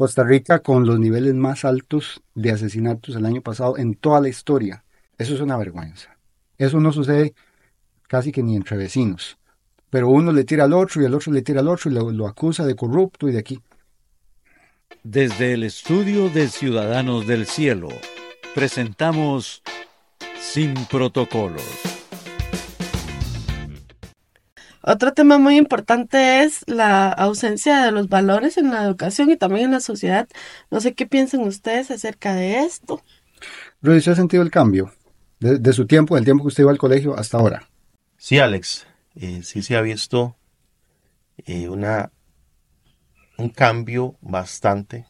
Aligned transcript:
Costa 0.00 0.24
Rica 0.24 0.60
con 0.60 0.86
los 0.86 0.98
niveles 0.98 1.34
más 1.34 1.66
altos 1.66 2.22
de 2.34 2.50
asesinatos 2.50 3.16
el 3.16 3.26
año 3.26 3.42
pasado 3.42 3.76
en 3.76 3.94
toda 3.94 4.22
la 4.22 4.30
historia. 4.30 4.82
Eso 5.18 5.34
es 5.34 5.42
una 5.42 5.58
vergüenza. 5.58 6.16
Eso 6.56 6.80
no 6.80 6.90
sucede 6.90 7.34
casi 8.08 8.32
que 8.32 8.42
ni 8.42 8.56
entre 8.56 8.78
vecinos. 8.78 9.36
Pero 9.90 10.08
uno 10.08 10.32
le 10.32 10.44
tira 10.44 10.64
al 10.64 10.72
otro 10.72 11.02
y 11.02 11.04
el 11.04 11.14
otro 11.14 11.30
le 11.34 11.42
tira 11.42 11.60
al 11.60 11.68
otro 11.68 11.90
y 11.90 11.94
lo, 11.94 12.10
lo 12.12 12.26
acusa 12.26 12.64
de 12.64 12.76
corrupto 12.76 13.28
y 13.28 13.32
de 13.32 13.40
aquí. 13.40 13.60
Desde 15.02 15.52
el 15.52 15.64
estudio 15.64 16.30
de 16.30 16.48
Ciudadanos 16.48 17.26
del 17.26 17.44
Cielo, 17.44 17.90
presentamos 18.54 19.62
Sin 20.40 20.72
Protocolos. 20.86 21.89
Otro 24.82 25.12
tema 25.12 25.38
muy 25.38 25.56
importante 25.56 26.42
es 26.42 26.64
la 26.66 27.10
ausencia 27.10 27.84
de 27.84 27.92
los 27.92 28.08
valores 28.08 28.56
en 28.56 28.70
la 28.70 28.82
educación 28.82 29.30
y 29.30 29.36
también 29.36 29.66
en 29.66 29.72
la 29.72 29.80
sociedad. 29.80 30.26
No 30.70 30.80
sé 30.80 30.94
qué 30.94 31.06
piensan 31.06 31.40
ustedes 31.40 31.90
acerca 31.90 32.34
de 32.34 32.60
esto. 32.60 33.02
Rudy, 33.82 34.00
¿se 34.00 34.10
ha 34.10 34.14
sentido 34.14 34.42
el 34.42 34.50
cambio 34.50 34.92
de, 35.38 35.72
su 35.72 35.86
tiempo, 35.86 36.14
del 36.14 36.24
tiempo 36.24 36.44
que 36.44 36.48
usted 36.48 36.62
iba 36.62 36.72
al 36.72 36.78
colegio 36.78 37.14
hasta 37.16 37.38
ahora? 37.38 37.68
Sí, 38.16 38.38
Alex. 38.38 38.86
Eh, 39.16 39.42
sí 39.42 39.60
se 39.62 39.76
ha 39.76 39.82
visto 39.82 40.36
eh, 41.44 41.68
una, 41.68 42.10
un 43.36 43.50
cambio 43.50 44.16
bastante 44.22 45.06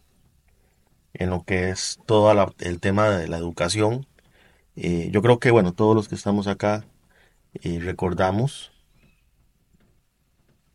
en 1.12 1.30
lo 1.30 1.44
que 1.44 1.70
es 1.70 2.00
todo 2.06 2.54
el 2.58 2.80
tema 2.80 3.10
de 3.10 3.28
la 3.28 3.38
educación. 3.38 4.06
Eh, 4.74 5.10
yo 5.12 5.22
creo 5.22 5.38
que, 5.38 5.52
bueno, 5.52 5.74
todos 5.74 5.94
los 5.94 6.08
que 6.08 6.16
estamos 6.16 6.48
acá 6.48 6.84
recordamos 7.62 8.69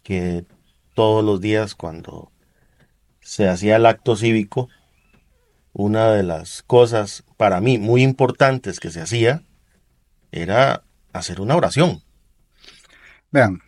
que 0.05 0.45
todos 0.93 1.25
los 1.25 1.41
días 1.41 1.73
cuando 1.73 2.31
se 3.21 3.49
hacía 3.49 3.77
el 3.77 3.87
acto 3.87 4.15
cívico, 4.15 4.69
una 5.73 6.11
de 6.11 6.21
las 6.21 6.61
cosas 6.61 7.23
para 7.37 7.59
mí 7.59 7.79
muy 7.79 8.03
importantes 8.03 8.79
que 8.79 8.91
se 8.91 9.01
hacía 9.01 9.43
era 10.31 10.83
hacer 11.11 11.41
una 11.41 11.55
oración. 11.55 12.03
Vean, 13.31 13.61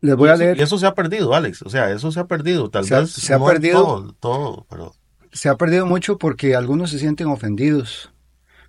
les 0.00 0.14
voy 0.14 0.28
a 0.28 0.36
leer. 0.36 0.56
Y 0.56 0.62
eso 0.62 0.78
se 0.78 0.86
ha 0.86 0.94
perdido, 0.94 1.34
Alex. 1.34 1.62
O 1.62 1.68
sea, 1.68 1.90
eso 1.90 2.12
se 2.12 2.20
ha 2.20 2.28
perdido. 2.28 2.70
Tal 2.70 2.86
vez 2.88 3.10
se 3.10 3.34
ha 3.34 3.44
perdido 3.44 4.14
todo, 4.20 4.66
pero... 4.70 4.94
Se 5.32 5.48
ha 5.48 5.56
perdido 5.56 5.84
mucho 5.84 6.16
porque 6.16 6.54
algunos 6.54 6.90
se 6.90 7.00
sienten 7.00 7.26
ofendidos, 7.26 8.12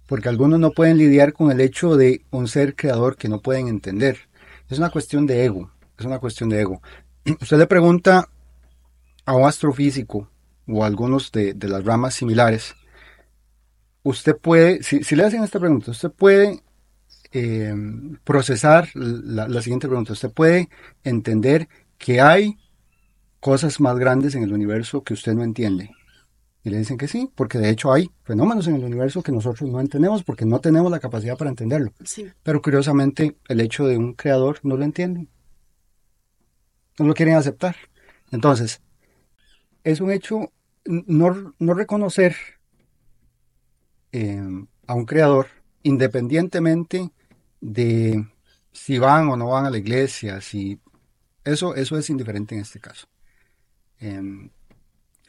porque 0.08 0.30
algunos 0.30 0.60
no 0.60 0.72
pueden 0.72 0.98
lidiar 0.98 1.32
con 1.32 1.52
el 1.52 1.62
hecho 1.62 1.95
de 1.95 2.26
un 2.32 2.48
ser 2.48 2.76
creador 2.76 3.18
que 3.18 3.30
no 3.30 3.40
pueden 3.40 3.68
entender. 3.68 4.28
Es 4.68 4.80
una 4.80 4.90
cuestión 4.90 5.28
de 5.28 5.45
ego 5.45 5.72
es 6.03 6.05
una 6.05 6.19
cuestión 6.19 6.50
de 6.50 6.61
ego. 6.61 6.81
Usted 7.42 7.58
le 7.58 7.67
pregunta 7.67 8.30
a 9.25 9.36
un 9.36 9.47
astrofísico 9.47 10.30
o 10.67 10.83
a 10.83 10.88
algunos 10.88 11.31
de, 11.31 11.55
las 11.61 11.83
ramas 11.83 12.16
similares, 12.16 12.75
usted 14.03 14.36
puede, 14.38 14.83
si, 14.83 15.16
le 15.16 15.23
hacen 15.23 15.44
esta 15.44 15.59
pregunta, 15.59 15.92
usted 15.92 16.11
puede 16.11 16.61
eh, 17.31 17.73
procesar 18.23 18.89
la, 18.94 19.47
la, 19.47 19.61
siguiente 19.61 19.88
pregunta, 19.88 20.14
usted 20.14 20.31
puede 20.31 20.70
entender 21.03 21.67
que 21.97 22.22
hay 22.22 22.58
cosas 23.39 23.80
más 23.80 23.97
grandes 23.97 24.36
en 24.36 24.44
el 24.44 24.53
universo 24.53 25.03
que 25.03 25.14
usted 25.14 25.33
no 25.33 25.44
entiende. 25.44 25.92
Y 26.64 26.70
le 26.70 26.77
dicen 26.77 26.97
que 26.97 27.08
sí, 27.08 27.31
porque 27.36 27.58
de 27.58 27.70
hecho 27.70 27.94
hay 27.94 28.11
fenómenos 28.23 28.67
en 28.67 28.75
el 28.75 28.83
universo 28.83 29.23
que 29.23 29.31
nosotros 29.31 29.70
no 29.70 29.80
entendemos 29.80 30.23
porque 30.23 30.45
no 30.45 30.59
tenemos 30.59 30.92
la 30.92 31.00
capacidad 31.00 31.38
para 31.38 31.50
entenderlo. 31.50 31.94
Pero 32.44 32.61
curiosamente 32.61 33.38
el 33.47 33.61
hecho 33.61 33.88
de 33.88 33.97
un 33.97 34.14
creador 34.14 34.59
no 34.64 34.75
lo 34.75 34.83
entienden 34.83 35.30
no 37.00 37.08
lo 37.08 37.14
quieren 37.14 37.36
aceptar. 37.36 37.75
Entonces, 38.31 38.81
es 39.83 40.02
un 40.02 40.11
hecho 40.11 40.52
no, 40.86 41.53
reconocer 41.73 42.36
eh, 44.11 44.42
a 44.88 44.94
un 44.94 45.05
creador 45.05 45.47
independientemente 45.83 47.11
de 47.61 48.25
si 48.71 48.98
van 48.98 49.30
o 49.30 49.38
no 49.38 49.49
van 49.49 49.65
a 49.65 49.70
la 49.70 49.77
iglesia, 49.77 50.42
si 50.42 50.80
eso, 51.43 51.76
eso 51.76 51.98
es 51.98 52.09
indiferente 52.09 52.55
en 52.55 52.61
este 52.61 52.80
caso. 52.80 53.08
Em, 53.99 54.49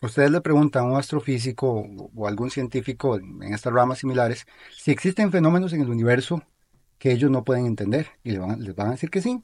ustedes 0.02 0.30
le 0.30 0.40
preguntan 0.40 0.84
a 0.84 0.86
un 0.92 0.96
astrofísico 0.96 1.86
o, 2.14 2.28
algún 2.28 2.50
científico 2.50 3.16
en 3.16 3.52
estas 3.52 3.72
ramas 3.72 3.98
similares 3.98 4.46
si 4.76 4.92
existen 4.92 5.32
fenómenos 5.32 5.72
en 5.72 5.82
el 5.82 5.90
universo 5.90 6.42
que 6.98 7.12
ellos 7.12 7.30
no 7.30 7.44
pueden 7.44 7.66
entender 7.66 8.08
y 8.22 8.32
les 8.32 8.40
van, 8.40 8.62
les 8.62 8.74
van 8.76 8.88
a 8.88 8.90
decir 8.92 9.10
que 9.10 9.22
sí, 9.22 9.42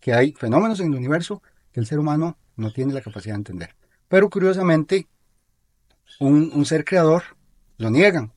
que 0.00 0.14
hay 0.14 0.32
fenómenos 0.32 0.80
en 0.80 0.92
el 0.92 0.98
universo 0.98 1.42
que 1.72 1.80
el 1.80 1.86
ser 1.86 1.98
humano 1.98 2.38
no 2.56 2.72
tiene 2.72 2.92
la 2.92 3.00
capacidad 3.00 3.34
de 3.34 3.38
entender. 3.38 3.76
Pero 4.08 4.28
curiosamente, 4.28 5.08
un, 6.18 6.64
ser 6.64 6.84
creador 6.84 7.22
lo 7.78 7.90
niegan. 7.90 8.32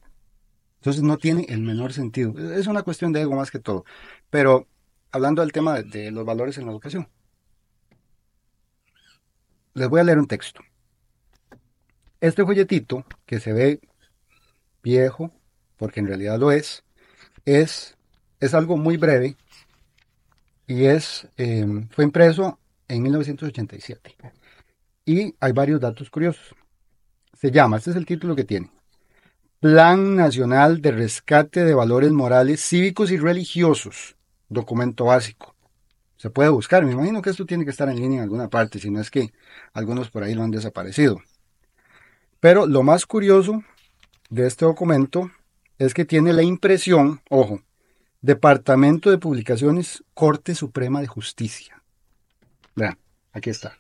Entonces 0.76 1.02
no 1.02 1.18
tiene 1.18 1.46
el 1.50 1.62
menor 1.62 1.94
sentido. 1.94 2.38
Es 2.54 2.68
una 2.68 2.84
cuestión 2.84 3.12
de 3.12 3.22
ego 3.22 3.36
más 3.36 3.52
que 3.52 3.60
todo. 3.60 3.86
Pero 4.30 4.68
hablando 5.12 5.42
del 5.42 5.52
tema 5.52 5.82
de, 5.82 6.12
los 6.12 6.26
valores 6.26 6.58
en 6.58 6.66
la 6.66 6.72
educación, 6.72 7.08
les 9.74 9.90
voy 9.90 10.02
a 10.02 10.04
leer 10.04 10.20
un 10.20 10.28
texto. 10.28 10.62
Este 12.20 12.46
folletito, 12.46 13.06
que 13.26 13.40
se 13.40 13.52
ve 13.52 13.82
viejo, 14.82 15.32
porque 15.78 16.00
en 16.00 16.08
realidad 16.08 16.40
lo 16.40 16.52
es, 16.52 16.84
es, 17.46 17.98
es 18.40 18.54
algo 18.54 18.78
muy 18.78 18.98
breve 18.98 19.36
y 20.74 20.88
es, 20.88 21.28
eh, 21.38 21.68
fue 21.92 22.04
impreso 22.04 22.58
en 22.88 23.04
1987. 23.04 24.18
Y 25.06 25.36
hay 25.40 25.52
varios 25.52 25.80
datos 25.80 26.10
curiosos. 26.10 26.56
Se 27.40 27.52
llama, 27.52 27.78
este 27.78 27.92
es 27.92 27.96
el 27.96 28.08
título 28.08 28.36
que 28.36 28.44
tiene, 28.44 28.72
Plan 29.60 30.16
Nacional 30.16 30.82
de 30.82 30.92
Rescate 30.92 31.64
de 31.64 31.76
Valores 31.76 32.12
Morales 32.12 32.68
Cívicos 32.68 33.12
y 33.12 33.18
Religiosos, 33.18 34.16
documento 34.50 35.06
básico. 35.06 35.56
Se 36.18 36.32
puede 36.32 36.50
buscar, 36.50 36.84
me 36.84 36.94
imagino 36.94 37.22
que 37.22 37.30
esto 37.30 37.46
tiene 37.46 37.66
que 37.66 37.72
estar 37.72 37.88
en 37.88 37.98
línea 37.98 38.18
en 38.18 38.24
alguna 38.24 38.50
parte, 38.50 38.80
si 38.80 38.90
no 38.90 39.00
es 39.00 39.12
que 39.12 39.32
algunos 39.74 40.10
por 40.10 40.24
ahí 40.24 40.34
lo 40.34 40.42
han 40.42 40.52
desaparecido. 40.52 41.22
Pero 42.40 42.66
lo 42.66 42.82
más 42.82 43.06
curioso 43.06 43.64
de 44.32 44.48
este 44.48 44.66
documento 44.66 45.30
es 45.78 45.94
que 45.94 46.06
tiene 46.06 46.34
la 46.34 46.42
impresión, 46.42 47.22
ojo, 47.30 47.62
Departamento 48.24 49.12
de 49.12 49.18
Publicaciones, 49.18 50.02
Corte 50.14 50.56
Suprema 50.56 51.02
de 51.02 51.08
Justicia. 51.08 51.84
Vean, 52.74 52.98
aquí 53.34 53.50
está. 53.50 53.78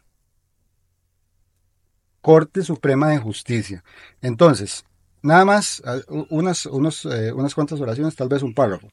Corte 2.19 2.61
Suprema 2.61 3.07
de 3.07 3.19
Justicia. 3.19 3.85
Entonces, 4.21 4.83
nada 5.21 5.45
más, 5.45 5.81
unas, 6.29 6.65
eh, 7.05 7.31
unas 7.31 7.55
cuantas 7.55 7.79
oraciones, 7.79 8.17
tal 8.17 8.27
vez 8.27 8.43
un 8.43 8.53
párrafo. 8.53 8.91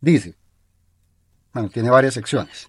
Dice, 0.00 0.34
bueno, 1.54 1.68
tiene 1.68 1.88
varias 1.90 2.14
secciones. 2.14 2.68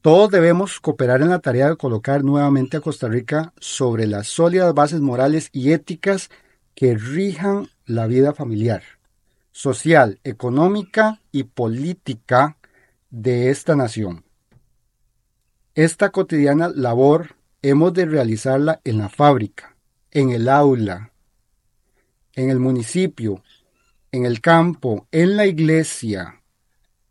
Todos 0.00 0.30
debemos 0.30 0.80
cooperar 0.80 1.20
en 1.20 1.28
la 1.28 1.40
tarea 1.40 1.68
de 1.68 1.76
colocar 1.76 2.24
nuevamente 2.24 2.78
a 2.78 2.80
Costa 2.80 3.06
Rica 3.06 3.52
sobre 3.58 4.06
las 4.06 4.28
sólidas 4.28 4.72
bases 4.72 5.02
morales 5.02 5.50
y 5.52 5.72
éticas 5.72 6.30
que 6.74 6.94
rijan 6.94 7.68
la 7.84 8.06
vida 8.06 8.32
familiar, 8.32 8.82
social, 9.58 10.20
económica 10.22 11.20
y 11.32 11.42
política 11.42 12.58
de 13.10 13.50
esta 13.50 13.74
nación. 13.74 14.24
Esta 15.74 16.10
cotidiana 16.10 16.68
labor 16.68 17.34
hemos 17.62 17.92
de 17.92 18.06
realizarla 18.06 18.80
en 18.84 18.98
la 18.98 19.08
fábrica, 19.08 19.74
en 20.12 20.30
el 20.30 20.48
aula, 20.48 21.10
en 22.36 22.50
el 22.50 22.60
municipio, 22.60 23.42
en 24.12 24.26
el 24.26 24.40
campo, 24.40 25.08
en 25.10 25.36
la 25.36 25.46
iglesia, 25.46 26.40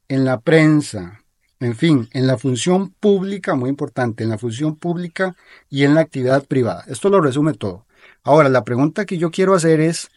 en 0.07 0.23
la 0.23 0.39
prensa, 0.39 1.25
en 1.59 1.75
fin, 1.75 2.07
en 2.13 2.27
la 2.27 2.37
función 2.37 2.91
pública, 2.91 3.55
muy 3.55 3.69
importante, 3.69 4.23
en 4.23 4.29
la 4.29 4.37
función 4.37 4.77
pública 4.77 5.35
y 5.69 5.83
en 5.83 5.95
la 5.95 5.99
actividad 5.99 6.45
privada. 6.45 6.85
Esto 6.87 7.09
lo 7.09 7.19
resume 7.19 7.55
todo. 7.55 7.85
Ahora, 8.23 8.47
la 8.47 8.63
pregunta 8.63 9.05
que 9.05 9.17
yo 9.17 9.31
quiero 9.31 9.53
hacer 9.53 9.81
es, 9.81 10.09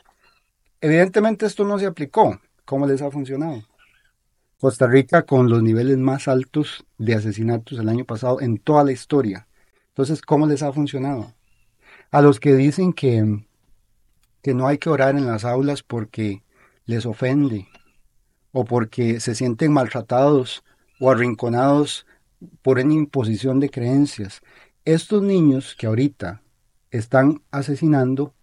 evidentemente 0.81 1.47
esto 1.47 1.65
no 1.65 1.79
se 1.79 1.87
aplicó. 1.87 2.41
¿Cómo 2.65 2.87
les 2.87 3.03
ha 3.03 3.11
funcionado? 3.11 3.65
Costa 4.61 4.87
Rica 4.87 5.23
con 5.23 5.49
los 5.49 5.63
niveles 5.63 5.97
más 5.97 6.29
altos 6.29 6.85
de 6.99 7.15
asesinatos 7.15 7.79
el 7.79 7.89
año 7.89 8.05
pasado 8.05 8.41
en 8.41 8.59
toda 8.59 8.85
la 8.85 8.93
historia. 8.93 9.49
Entonces, 9.89 10.21
¿cómo 10.23 10.47
les 10.47 10.63
ha 10.63 10.73
funcionado? 10.73 11.35
A 12.11 12.21
los 12.21 12.41
que 12.41 12.55
dicen 12.55 12.93
que, 12.93 13.45
que 14.43 14.55
no 14.55 14.69
hay 14.69 14.79
que 14.79 14.91
orar 14.91 15.17
en 15.17 15.27
las 15.27 15.45
aulas 15.45 15.83
porque 15.83 16.43
les 16.85 17.07
ofende 17.07 17.69
o 18.53 18.65
porque 18.65 19.21
se 19.21 19.35
sienten 19.35 19.73
maltratados 19.73 20.63
o 21.01 21.11
arrinconados 21.11 22.07
por 22.63 22.79
una 22.79 22.95
imposición 22.95 23.61
de 23.61 23.71
creencias. 23.71 24.43
Estos 24.85 25.23
niños 25.23 25.75
que 25.79 25.87
ahorita 25.87 26.43
están 26.91 27.43
asesinando, 27.51 28.35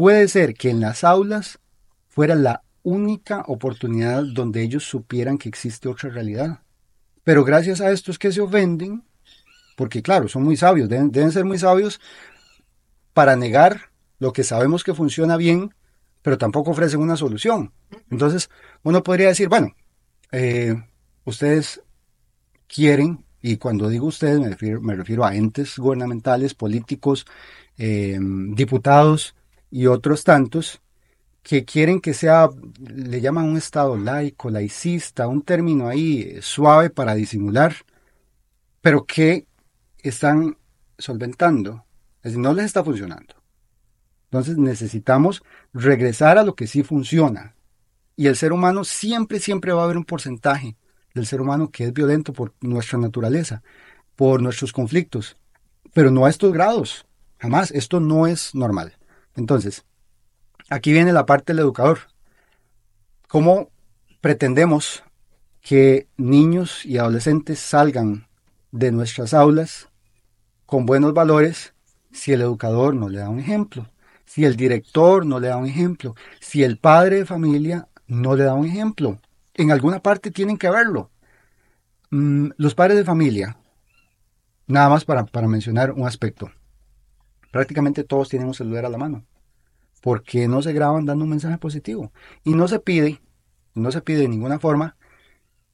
puede 0.00 0.28
ser 0.28 0.54
que 0.54 0.70
en 0.70 0.80
las 0.80 1.04
aulas 1.04 1.58
fuera 2.08 2.34
la 2.34 2.62
única 2.82 3.44
oportunidad 3.46 4.22
donde 4.24 4.62
ellos 4.62 4.82
supieran 4.82 5.36
que 5.36 5.50
existe 5.50 5.90
otra 5.90 6.08
realidad. 6.08 6.62
Pero 7.22 7.44
gracias 7.44 7.82
a 7.82 7.90
estos 7.90 8.18
que 8.18 8.32
se 8.32 8.40
ofenden, 8.40 9.04
porque 9.76 10.00
claro, 10.00 10.26
son 10.26 10.42
muy 10.42 10.56
sabios, 10.56 10.88
deben, 10.88 11.32
ser 11.32 11.44
muy 11.44 11.58
sabios 11.58 12.00
para 13.12 13.36
negar 13.36 13.90
lo 14.18 14.32
que 14.32 14.42
sabemos 14.42 14.84
que 14.84 14.94
funciona 14.94 15.36
bien, 15.36 15.74
pero 16.22 16.38
tampoco 16.38 16.70
ofrecen 16.70 17.00
una 17.00 17.18
solución. 17.18 17.74
Entonces, 18.10 18.48
uno 18.82 19.02
podría 19.02 19.28
decir, 19.28 19.50
bueno, 19.50 19.76
eh, 20.32 20.82
ustedes 21.26 21.82
quieren, 22.68 23.26
y 23.42 23.58
cuando 23.58 23.90
digo 23.90 24.06
ustedes 24.06 24.40
me 24.40 24.96
refiero, 24.96 25.26
a 25.26 25.36
entes 25.36 25.76
gubernamentales, 25.78 26.54
políticos, 26.54 27.26
eh, 27.76 28.18
diputados 28.18 29.34
y 29.70 29.86
otros 29.86 30.24
tantos, 30.24 30.80
que 31.42 31.64
quieren 31.64 32.00
que 32.00 32.14
sea, 32.14 32.50
le 32.80 33.20
llaman 33.20 33.46
un 33.46 33.56
Estado 33.56 33.96
laico, 33.96 34.50
laicista, 34.50 35.26
un 35.26 35.42
término 35.42 35.88
ahí 35.88 36.38
suave 36.42 36.90
para 36.90 37.14
disimular, 37.14 37.74
pero 38.80 39.04
que 39.04 39.46
están 39.98 40.56
solventando, 40.98 41.84
es 42.18 42.32
decir, 42.32 42.38
no 42.40 42.52
les 42.52 42.66
está 42.66 42.84
funcionando. 42.84 43.34
Entonces 44.24 44.58
necesitamos 44.58 45.42
regresar 45.72 46.38
a 46.38 46.44
lo 46.44 46.54
que 46.54 46.66
sí 46.66 46.82
funciona. 46.82 47.54
Y 48.16 48.26
el 48.26 48.36
ser 48.36 48.52
humano 48.52 48.84
siempre, 48.84 49.40
siempre 49.40 49.72
va 49.72 49.82
a 49.82 49.84
haber 49.84 49.96
un 49.96 50.04
porcentaje 50.04 50.76
del 51.14 51.26
ser 51.26 51.40
humano 51.40 51.70
que 51.70 51.84
es 51.84 51.92
violento 51.92 52.32
por 52.32 52.54
nuestra 52.60 52.98
naturaleza, 52.98 53.62
por 54.14 54.42
nuestros 54.42 54.72
conflictos, 54.72 55.36
pero 55.92 56.10
no 56.10 56.26
a 56.26 56.30
estos 56.30 56.52
grados. 56.52 57.06
Jamás, 57.38 57.70
esto 57.70 57.98
no 57.98 58.26
es 58.26 58.54
normal. 58.54 58.94
Entonces, 59.40 59.84
aquí 60.68 60.92
viene 60.92 61.12
la 61.12 61.26
parte 61.26 61.52
del 61.52 61.60
educador. 61.60 61.98
¿Cómo 63.26 63.70
pretendemos 64.20 65.02
que 65.60 66.06
niños 66.16 66.84
y 66.84 66.98
adolescentes 66.98 67.58
salgan 67.58 68.28
de 68.70 68.92
nuestras 68.92 69.34
aulas 69.34 69.88
con 70.66 70.86
buenos 70.86 71.14
valores 71.14 71.74
si 72.12 72.32
el 72.32 72.42
educador 72.42 72.94
no 72.94 73.08
le 73.08 73.18
da 73.18 73.28
un 73.28 73.40
ejemplo? 73.40 73.90
si 74.30 74.44
el 74.44 74.54
director 74.54 75.26
no 75.26 75.40
le 75.40 75.48
da 75.48 75.56
un 75.56 75.66
ejemplo, 75.66 76.14
si 76.38 76.62
el 76.62 76.78
padre 76.78 77.16
de 77.16 77.26
familia 77.26 77.88
no 78.06 78.36
le 78.36 78.44
da 78.44 78.54
un 78.54 78.64
ejemplo. 78.64 79.18
En 79.54 79.72
alguna 79.72 79.98
parte 79.98 80.30
tienen 80.30 80.56
que 80.56 80.70
verlo. 80.70 81.10
Mm, 82.10 82.50
los 82.56 82.76
padres 82.76 82.96
de 82.96 83.04
familia, 83.04 83.56
nada 84.68 84.88
más 84.88 85.04
para, 85.04 85.24
para 85.24 85.48
mencionar 85.48 85.90
un 85.90 86.06
aspecto, 86.06 86.48
prácticamente 87.50 88.04
todos 88.04 88.28
tienen 88.28 88.46
un 88.46 88.54
celular 88.54 88.84
a 88.84 88.88
la 88.88 88.98
mano, 88.98 89.24
porque 90.00 90.48
no 90.48 90.62
se 90.62 90.72
graban 90.72 91.06
dando 91.06 91.24
un 91.24 91.30
mensaje 91.30 91.58
positivo. 91.58 92.12
Y 92.44 92.54
no 92.54 92.68
se 92.68 92.80
pide, 92.80 93.20
no 93.74 93.92
se 93.92 94.02
pide 94.02 94.20
de 94.20 94.28
ninguna 94.28 94.58
forma 94.58 94.96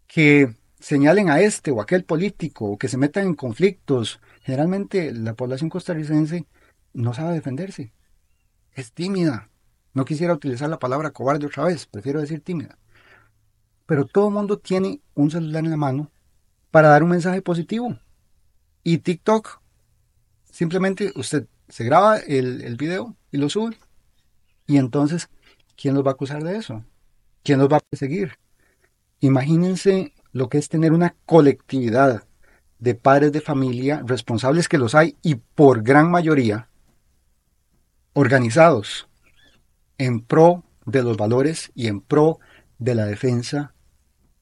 que 0.06 0.54
señalen 0.78 1.30
a 1.30 1.40
este 1.40 1.70
o 1.70 1.80
aquel 1.80 2.04
político 2.04 2.66
o 2.66 2.78
que 2.78 2.88
se 2.88 2.98
metan 2.98 3.26
en 3.26 3.34
conflictos. 3.34 4.20
Generalmente 4.42 5.12
la 5.12 5.34
población 5.34 5.70
costarricense 5.70 6.46
no 6.92 7.14
sabe 7.14 7.34
defenderse 7.34 7.92
es 8.76 8.92
tímida. 8.92 9.50
No 9.94 10.04
quisiera 10.04 10.34
utilizar 10.34 10.68
la 10.68 10.78
palabra 10.78 11.10
cobarde 11.10 11.46
otra 11.46 11.64
vez, 11.64 11.86
prefiero 11.86 12.20
decir 12.20 12.42
tímida. 12.42 12.78
Pero 13.86 14.04
todo 14.04 14.28
el 14.28 14.34
mundo 14.34 14.58
tiene 14.58 15.00
un 15.14 15.30
celular 15.30 15.64
en 15.64 15.70
la 15.70 15.76
mano 15.76 16.12
para 16.70 16.88
dar 16.88 17.02
un 17.02 17.08
mensaje 17.08 17.40
positivo. 17.40 17.98
Y 18.84 18.98
TikTok, 18.98 19.60
simplemente 20.50 21.12
usted 21.16 21.48
se 21.68 21.84
graba 21.84 22.18
el, 22.18 22.60
el 22.60 22.76
video 22.76 23.16
y 23.32 23.38
lo 23.38 23.48
sube. 23.48 23.76
Y 24.66 24.78
entonces, 24.78 25.28
¿quién 25.76 25.94
los 25.94 26.04
va 26.04 26.10
a 26.10 26.14
acusar 26.14 26.42
de 26.42 26.56
eso? 26.56 26.84
¿Quién 27.42 27.58
los 27.58 27.70
va 27.70 27.78
a 27.78 27.80
perseguir? 27.88 28.32
Imagínense 29.20 30.12
lo 30.32 30.48
que 30.48 30.58
es 30.58 30.68
tener 30.68 30.92
una 30.92 31.14
colectividad 31.24 32.24
de 32.78 32.94
padres 32.94 33.32
de 33.32 33.40
familia 33.40 34.02
responsables 34.04 34.68
que 34.68 34.78
los 34.78 34.94
hay 34.94 35.16
y 35.22 35.36
por 35.36 35.82
gran 35.82 36.10
mayoría 36.10 36.68
organizados 38.12 39.08
en 39.98 40.20
pro 40.20 40.64
de 40.84 41.02
los 41.02 41.16
valores 41.16 41.70
y 41.74 41.86
en 41.86 42.00
pro 42.00 42.38
de 42.78 42.94
la 42.94 43.06
defensa 43.06 43.74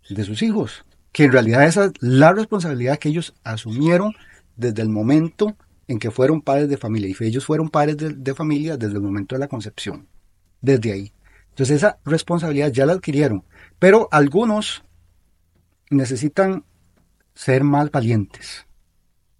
de 0.09 0.25
sus 0.25 0.43
hijos, 0.43 0.85
que 1.13 1.25
en 1.25 1.33
realidad 1.33 1.65
esa 1.65 1.87
es 1.87 1.93
la 2.01 2.33
responsabilidad 2.33 2.99
que 2.99 3.09
ellos 3.09 3.35
asumieron 3.45 4.15
desde 4.57 4.83
el 4.83 4.89
momento 4.89 5.57
en 5.89 5.99
que 5.99 6.11
fueron 6.11 6.41
padres 6.41 6.69
de 6.69 6.77
familia, 6.77 7.09
y 7.09 7.25
ellos 7.25 7.45
fueron 7.45 7.69
padres 7.69 7.97
de, 7.99 8.35
familia 8.35 8.77
desde 8.77 8.95
el 8.95 9.03
momento 9.03 9.35
de 9.35 9.41
la 9.41 9.49
concepción, 9.49 10.07
desde 10.65 10.93
ahí. 10.93 11.13
Entonces 11.51 11.77
esa 11.77 11.99
responsabilidad 12.05 12.73
ya 12.73 12.87
la 12.87 12.95
adquirieron, 12.95 13.45
pero 13.79 14.09
algunos 14.11 14.83
necesitan 15.91 16.65
ser 17.35 17.63
más 17.63 17.91
valientes, 17.91 18.67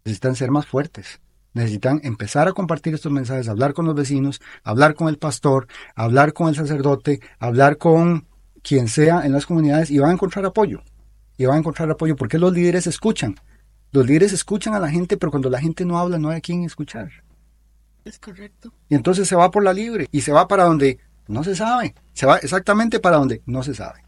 necesitan 0.05 0.37
ser 0.37 0.51
más 0.51 0.67
fuertes, 0.67 1.21
necesitan 1.55 2.01
empezar 2.05 2.47
a 2.47 2.53
compartir 2.53 2.95
estos 2.95 3.11
mensajes, 3.11 3.49
hablar 3.49 3.75
con 3.75 3.87
los 3.87 3.95
vecinos, 3.95 4.41
hablar 4.63 4.95
con 4.95 5.09
el 5.09 5.19
pastor, 5.19 5.67
hablar 5.95 6.33
con 6.33 6.49
el 6.49 6.55
sacerdote, 6.55 7.21
hablar 7.39 7.79
con 7.79 8.27
quien 8.63 8.89
sea 8.89 9.25
en 9.25 9.33
las 9.33 9.47
comunidades 9.47 9.91
y 9.91 9.99
van 9.99 10.11
a 10.11 10.15
encontrar 10.15 10.45
apoyo. 10.45 10.83
Y 11.37 11.47
van 11.47 11.57
a 11.57 11.59
encontrar 11.59 11.91
apoyo 11.91 12.15
porque 12.15 12.39
los 12.39 12.53
líderes 12.53 12.87
escuchan. 12.87 13.35
Los 13.91 14.07
líderes 14.07 14.33
escuchan 14.33 14.75
a 14.75 14.79
la 14.79 14.89
gente, 14.89 15.17
pero 15.17 15.31
cuando 15.31 15.51
la 15.51 15.61
gente 15.61 15.85
no 15.85 15.99
habla 15.99 16.19
no 16.19 16.31
hay 16.31 16.39
a 16.39 16.41
quien 16.41 16.63
escuchar. 16.63 17.11
Es 18.05 18.19
correcto. 18.19 18.73
Y 18.89 18.95
entonces 18.95 19.27
se 19.27 19.37
va 19.37 19.51
por 19.51 19.65
la 19.65 19.73
libre 19.73 20.07
y 20.13 20.21
se 20.21 20.33
va 20.33 20.47
para 20.47 20.65
donde 20.65 20.99
no 21.27 21.45
se 21.45 21.57
sabe. 21.57 21.95
Se 22.13 22.27
va 22.27 22.39
exactamente 22.39 23.01
para 23.01 23.17
donde 23.17 23.43
no 23.47 23.63
se 23.63 23.75
sabe. 23.75 24.05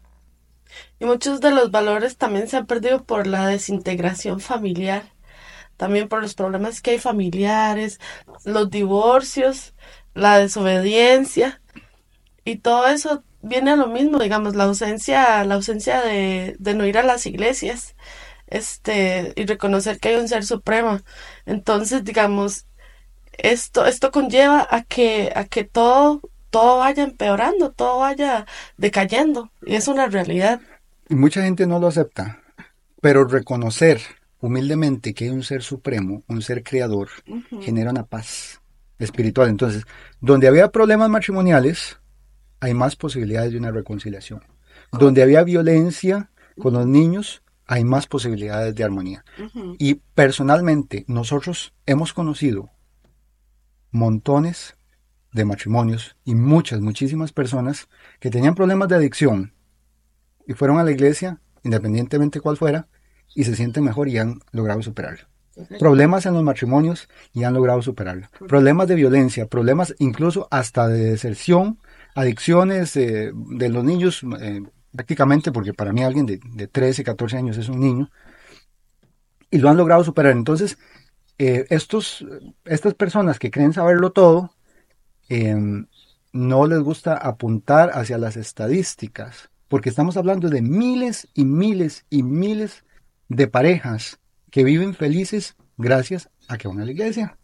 Y 0.99 1.05
muchos 1.05 1.41
de 1.41 1.51
los 1.51 1.71
valores 1.71 2.17
también 2.17 2.47
se 2.47 2.57
han 2.57 2.65
perdido 2.65 3.03
por 3.03 3.27
la 3.27 3.47
desintegración 3.47 4.39
familiar 4.39 5.03
también 5.77 6.09
por 6.09 6.21
los 6.21 6.33
problemas 6.33 6.81
que 6.81 6.91
hay 6.91 6.99
familiares, 6.99 7.99
los 8.43 8.69
divorcios, 8.69 9.75
la 10.13 10.39
desobediencia 10.39 11.61
y 12.43 12.57
todo 12.57 12.87
eso 12.87 13.23
viene 13.41 13.71
a 13.71 13.75
lo 13.75 13.87
mismo, 13.87 14.19
digamos, 14.19 14.55
la 14.55 14.65
ausencia, 14.65 15.43
la 15.45 15.55
ausencia 15.55 16.01
de, 16.01 16.55
de 16.59 16.73
no 16.73 16.85
ir 16.85 16.97
a 16.97 17.03
las 17.03 17.25
iglesias, 17.25 17.95
este, 18.47 19.33
y 19.35 19.45
reconocer 19.45 19.99
que 19.99 20.09
hay 20.09 20.15
un 20.15 20.27
ser 20.27 20.45
supremo. 20.45 20.99
Entonces, 21.45 22.03
digamos, 22.03 22.65
esto, 23.33 23.85
esto 23.85 24.11
conlleva 24.11 24.67
a 24.69 24.83
que, 24.83 25.31
a 25.35 25.45
que 25.45 25.63
todo, 25.65 26.21
todo 26.49 26.79
vaya 26.79 27.03
empeorando, 27.03 27.71
todo 27.71 27.99
vaya 27.99 28.45
decayendo, 28.77 29.51
y 29.65 29.75
es 29.75 29.87
una 29.87 30.07
realidad. 30.07 30.61
Y 31.09 31.15
mucha 31.15 31.43
gente 31.43 31.67
no 31.67 31.79
lo 31.79 31.87
acepta, 31.87 32.41
pero 33.01 33.25
reconocer 33.25 34.01
humildemente 34.39 35.13
que 35.13 35.25
hay 35.25 35.29
un 35.31 35.43
ser 35.43 35.63
supremo, 35.63 36.23
un 36.27 36.41
ser 36.41 36.63
creador, 36.63 37.09
genera 37.61 37.91
una 37.91 38.05
paz 38.05 38.61
espiritual. 38.99 39.49
Entonces, 39.49 39.83
donde 40.21 40.47
había 40.47 40.71
problemas 40.71 41.09
matrimoniales, 41.09 41.99
hay 42.59 42.73
más 42.73 42.95
posibilidades 42.95 43.51
de 43.51 43.57
una 43.57 43.71
reconciliación. 43.71 44.43
Donde 44.91 45.21
había 45.21 45.43
violencia 45.43 46.29
con 46.57 46.73
los 46.73 46.85
niños, 46.85 47.43
hay 47.65 47.83
más 47.83 48.07
posibilidades 48.07 48.73
de 48.73 48.83
armonía. 48.83 49.25
Y 49.77 49.95
personalmente, 49.95 51.03
nosotros 51.07 51.73
hemos 51.85 52.13
conocido 52.13 52.69
montones 53.91 54.76
de 55.31 55.45
matrimonios 55.45 56.15
y 56.23 56.35
muchas, 56.35 56.79
muchísimas 56.81 57.31
personas 57.31 57.87
que 58.19 58.29
tenían 58.29 58.55
problemas 58.55 58.87
de 58.89 58.95
adicción 58.95 59.53
y 60.47 60.53
fueron 60.53 60.79
a 60.79 60.83
la 60.83 60.91
iglesia, 60.91 61.41
independientemente 61.63 62.39
cuál 62.39 62.57
fuera, 62.57 62.87
y 63.35 63.43
se 63.43 63.55
sienten 63.55 63.83
mejor 63.83 64.07
y 64.07 64.17
han 64.17 64.39
logrado 64.51 64.81
superarlo. 64.81 65.27
Problemas 65.79 66.25
en 66.25 66.33
los 66.33 66.43
matrimonios 66.43 67.09
y 67.33 67.43
han 67.43 67.53
logrado 67.53 67.81
superarlo. 67.81 68.27
Problemas 68.47 68.87
de 68.87 68.95
violencia, 68.95 69.47
problemas 69.47 69.95
incluso 69.97 70.47
hasta 70.51 70.87
de 70.87 71.03
deserción, 71.03 71.79
adicciones 72.15 72.95
eh, 72.95 73.31
de 73.33 73.69
los 73.69 73.83
niños, 73.83 74.23
eh, 74.39 74.61
prácticamente, 74.95 75.51
porque 75.51 75.73
para 75.73 75.93
mí 75.93 76.03
alguien 76.03 76.27
de, 76.27 76.39
de, 76.43 76.67
13, 76.67 77.03
14 77.03 77.37
años 77.37 77.57
es 77.57 77.69
un 77.69 77.79
niño, 77.79 78.09
y 79.49 79.57
lo 79.57 79.69
han 79.69 79.77
logrado 79.77 80.03
superar. 80.03 80.33
Entonces, 80.33 80.77
eh, 81.39 81.65
estos, 81.69 82.25
estas 82.65 82.93
personas 82.93 83.39
que 83.39 83.51
creen 83.51 83.73
saberlo 83.73 84.11
todo, 84.11 84.51
em, 85.29 85.85
no 86.33 86.67
les 86.67 86.79
gusta 86.79 87.17
apuntar 87.17 87.91
hacia 87.93 88.17
las 88.17 88.37
estadísticas, 88.37 89.49
porque 89.67 89.89
estamos 89.89 90.17
hablando 90.17 90.49
de 90.49 90.61
miles 90.61 91.27
y 91.33 91.45
miles 91.45 92.05
y 92.09 92.23
miles 92.23 92.83
de 93.29 93.47
parejas 93.47 94.19
que 94.51 94.63
viven 94.63 94.93
felices 94.93 95.55
gracias 95.77 96.29
a 96.47 96.57
que 96.57 96.67
van 96.67 96.79
a 96.79 96.85
la 96.85 96.91
iglesia. 96.91 97.37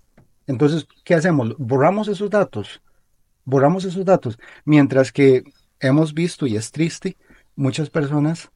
Entonces, 0.48 0.88
¿qué 1.04 1.16
hacemos? 1.16 1.56
Borramos 1.58 2.08
esos 2.08 2.30
datos. 2.30 2.82
Borramos 3.46 3.86
esos 3.86 4.06
datos. 4.06 4.38
Mientras 4.66 5.12
que 5.12 5.44
hemos 5.80 6.14
visto, 6.14 6.48
y 6.48 6.56
es 6.56 6.72
triste, 6.72 7.18
muchas 7.56 7.90
personas 7.90 8.52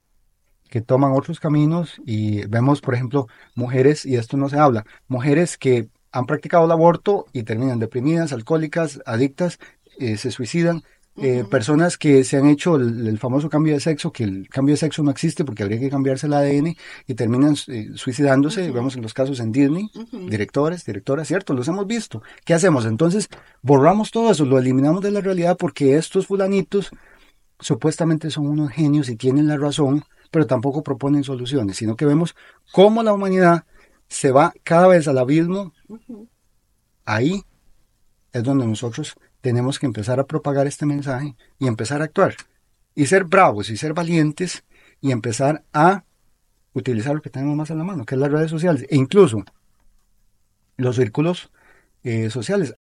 que 0.70 0.82
toman 0.82 1.14
otros 1.14 1.40
caminos 1.40 2.02
y 2.06 2.46
vemos, 2.48 2.82
por 2.82 2.94
ejemplo, 2.94 3.28
mujeres, 3.56 4.06
y 4.06 4.16
esto 4.16 4.38
no 4.38 4.50
se 4.50 4.58
habla, 4.58 4.86
mujeres 5.08 5.58
que 5.58 5.90
han 6.12 6.26
practicado 6.26 6.66
el 6.66 6.72
aborto 6.72 7.26
y 7.34 7.44
terminan 7.44 7.80
deprimidas, 7.80 8.34
alcohólicas, 8.34 9.02
adictas, 9.06 9.60
eh, 10.00 10.18
se 10.18 10.32
suicidan. 10.32 10.84
Eh, 11.20 11.44
personas 11.50 11.98
que 11.98 12.24
se 12.24 12.38
han 12.38 12.48
hecho 12.48 12.76
el, 12.76 13.18
famoso 13.18 13.50
cambio 13.50 13.74
de 13.74 13.80
sexo, 13.80 14.12
que 14.12 14.24
el 14.24 14.48
cambio 14.50 14.74
de 14.74 14.78
sexo 14.78 15.02
no 15.02 15.10
existe 15.10 15.44
porque 15.44 15.64
habría 15.64 15.80
que 15.80 15.90
cambiarse 15.90 16.28
el 16.28 16.34
ADN 16.34 16.76
y 17.08 17.14
terminan 17.16 17.56
eh, 17.70 17.90
suicidándose, 17.96 18.70
vemos 18.70 18.96
en 18.96 19.02
los 19.02 19.16
casos 19.16 19.40
en 19.40 19.52
Disney, 19.52 19.90
directores, 20.12 20.86
directoras, 20.86 21.28
cierto, 21.28 21.56
los 21.56 21.68
hemos 21.68 21.88
visto. 21.88 22.22
¿Qué 22.46 22.54
hacemos? 22.54 22.86
Entonces, 22.86 23.30
borramos 23.64 24.12
todo 24.12 24.30
eso, 24.30 24.46
lo 24.46 24.60
eliminamos 24.60 25.02
de 25.02 25.10
la 25.10 25.22
realidad 25.22 25.58
porque 25.58 25.98
estos 25.98 26.28
fulanitos 26.28 26.92
supuestamente 27.60 28.30
son 28.30 28.46
unos 28.46 28.70
genios 28.70 29.10
y 29.10 29.16
tienen 29.16 29.48
la 29.48 29.58
razón, 29.58 30.04
pero 30.30 30.46
tampoco 30.46 30.84
proponen 30.84 31.24
soluciones, 31.24 31.78
sino 31.78 31.96
que 31.96 32.06
vemos 32.06 32.36
cómo 32.72 33.02
la 33.02 33.14
humanidad 33.14 33.66
se 34.08 34.32
va 34.32 34.54
cada 34.64 34.88
vez 34.88 35.08
al 35.08 35.18
abismo. 35.18 35.74
Ahí 37.06 37.44
es 38.34 38.44
donde 38.44 38.68
nosotros 38.68 39.16
tenemos 39.42 39.80
que 39.80 39.86
empezar 39.86 40.20
a 40.20 40.26
propagar 40.26 40.68
este 40.68 40.86
mensaje 40.86 41.36
y 41.60 41.68
empezar 41.68 42.02
a 42.02 42.06
actuar. 42.06 42.36
Y 42.96 43.06
ser 43.06 43.26
bravos 43.26 43.70
y 43.70 43.78
ser 43.78 43.94
valientes 43.94 44.64
y 45.02 45.12
empezar 45.12 45.64
a 45.74 46.04
utilizar 46.74 47.16
lo 47.16 47.22
que 47.22 47.30
tenemos 47.30 47.56
más 47.56 47.72
a 47.72 47.76
la 47.76 47.84
mano, 47.84 48.06
que 48.06 48.16
es 48.16 48.22
las 48.22 48.32
redes 48.32 48.52
sociales, 48.52 48.86
e 48.90 48.96
incluso 48.96 49.44
los 50.78 50.96
círculos 50.96 51.52
eh, 52.04 52.30
sociales. 52.30 52.76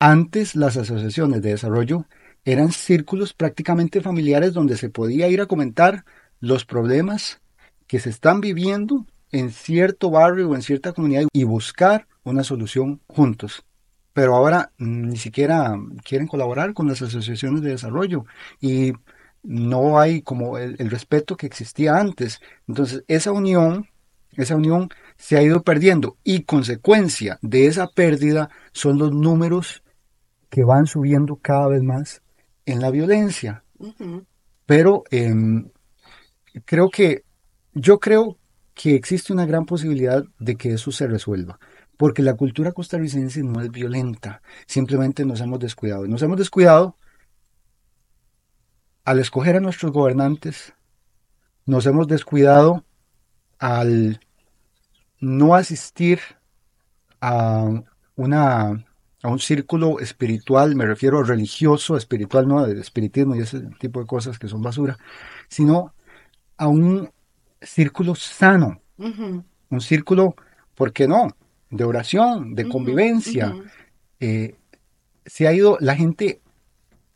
Antes 0.00 0.54
las 0.54 0.76
asociaciones 0.76 1.42
de 1.42 1.50
desarrollo 1.50 2.06
eran 2.44 2.70
círculos 2.70 3.34
prácticamente 3.34 4.00
familiares 4.00 4.52
donde 4.52 4.76
se 4.76 4.90
podía 4.90 5.28
ir 5.28 5.40
a 5.40 5.46
comentar 5.46 6.04
los 6.40 6.64
problemas 6.64 7.40
que 7.88 7.98
se 7.98 8.10
están 8.10 8.40
viviendo 8.40 9.06
en 9.32 9.50
cierto 9.50 10.10
barrio 10.10 10.50
o 10.50 10.54
en 10.54 10.62
cierta 10.62 10.92
comunidad 10.92 11.24
y 11.32 11.42
buscar 11.42 12.06
una 12.22 12.44
solución 12.44 13.00
juntos. 13.08 13.64
Pero 14.12 14.36
ahora 14.36 14.70
ni 14.78 15.16
siquiera 15.16 15.76
quieren 16.04 16.28
colaborar 16.28 16.74
con 16.74 16.86
las 16.86 17.02
asociaciones 17.02 17.62
de 17.62 17.70
desarrollo 17.70 18.24
y 18.60 18.92
no 19.42 19.98
hay 19.98 20.22
como 20.22 20.58
el, 20.58 20.76
el 20.78 20.90
respeto 20.90 21.36
que 21.36 21.46
existía 21.46 21.96
antes. 21.96 22.40
Entonces 22.68 23.02
esa 23.08 23.32
unión, 23.32 23.88
esa 24.36 24.54
unión 24.54 24.90
se 25.16 25.36
ha 25.36 25.42
ido 25.42 25.62
perdiendo 25.62 26.16
y 26.22 26.44
consecuencia 26.44 27.40
de 27.42 27.66
esa 27.66 27.88
pérdida 27.88 28.48
son 28.72 28.98
los 28.98 29.12
números 29.12 29.82
que 30.48 30.64
van 30.64 30.86
subiendo 30.86 31.36
cada 31.36 31.68
vez 31.68 31.82
más 31.82 32.22
en 32.66 32.80
la 32.80 32.90
violencia. 32.90 33.64
Pero 34.66 35.04
em, 35.10 35.70
creo 36.64 36.90
que, 36.90 37.24
yo 37.74 37.98
creo 37.98 38.38
que 38.74 38.94
existe 38.94 39.32
una 39.32 39.46
gran 39.46 39.66
posibilidad 39.66 40.24
de 40.38 40.56
que 40.56 40.72
eso 40.72 40.92
se 40.92 41.06
resuelva, 41.06 41.58
porque 41.96 42.22
la 42.22 42.34
cultura 42.34 42.72
costarricense 42.72 43.42
no 43.42 43.60
es 43.60 43.70
violenta, 43.70 44.42
simplemente 44.66 45.24
nos 45.24 45.40
hemos 45.40 45.58
descuidado. 45.58 46.06
Nos 46.06 46.22
hemos 46.22 46.38
descuidado 46.38 46.96
al 49.04 49.18
escoger 49.18 49.56
a 49.56 49.60
nuestros 49.60 49.92
gobernantes, 49.92 50.74
nos 51.66 51.86
hemos 51.86 52.06
descuidado 52.06 52.84
al 53.58 54.20
no 55.20 55.54
asistir 55.54 56.20
a 57.20 57.82
una 58.16 58.87
a 59.22 59.28
un 59.28 59.38
círculo 59.38 59.98
espiritual, 59.98 60.76
me 60.76 60.86
refiero 60.86 61.22
religioso, 61.22 61.96
espiritual, 61.96 62.46
no 62.46 62.66
de 62.66 62.80
espiritismo 62.80 63.34
y 63.34 63.40
ese 63.40 63.60
tipo 63.80 64.00
de 64.00 64.06
cosas 64.06 64.38
que 64.38 64.48
son 64.48 64.62
basura, 64.62 64.96
sino 65.48 65.92
a 66.56 66.68
un 66.68 67.10
círculo 67.60 68.14
sano, 68.14 68.80
un 68.96 69.80
círculo, 69.80 70.36
¿por 70.74 70.92
qué 70.92 71.08
no? 71.08 71.36
De 71.70 71.84
oración, 71.84 72.54
de 72.54 72.68
convivencia. 72.68 73.54
Eh, 74.20 74.56
se 75.26 75.46
ha 75.46 75.52
ido, 75.52 75.76
la 75.80 75.96
gente 75.96 76.40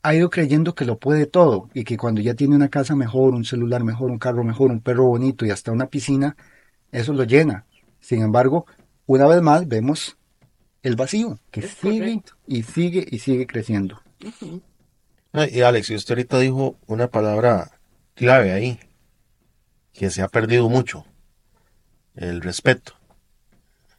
ha 0.03 0.15
ido 0.15 0.31
creyendo 0.31 0.75
que 0.75 0.85
lo 0.85 0.99
puede 0.99 1.27
todo 1.27 1.71
y 1.73 1.85
que 1.85 1.97
cuando 1.97 2.21
ya 2.21 2.35
tiene 2.35 2.57
una 2.57 2.69
casa 2.69 2.97
mejor, 2.97 3.35
un 3.35 3.45
celular 3.45 3.85
mejor, 3.85 4.11
un 4.11 4.19
carro 4.19 4.43
mejor, 4.45 4.71
un 4.71 4.81
perro 4.81 5.05
bonito 5.05 5.47
y 5.47 5.51
hasta 5.51 5.73
una 5.73 5.87
piscina, 5.87 6.37
eso 6.91 7.13
lo 7.13 7.25
llena. 7.25 7.67
Sin 8.01 8.23
embargo, 8.23 8.67
una 9.07 9.27
vez 9.27 9.41
más 9.43 9.69
vemos 9.69 10.19
el 10.83 10.97
vacío, 10.97 11.39
que 11.51 11.63
sigue 11.63 12.23
y 12.47 12.63
sigue 12.65 13.07
y 13.11 13.19
sigue 13.21 13.47
creciendo. 13.47 14.03
Y 15.51 15.61
Alex, 15.63 15.91
usted 15.91 16.15
ahorita 16.15 16.39
dijo 16.39 16.77
una 16.87 17.09
palabra 17.09 17.81
clave 18.15 18.53
ahí, 18.53 18.81
que 19.93 20.11
se 20.11 20.23
ha 20.23 20.29
perdido 20.29 20.69
mucho, 20.69 21.07
el 22.15 22.43
respeto. 22.43 22.95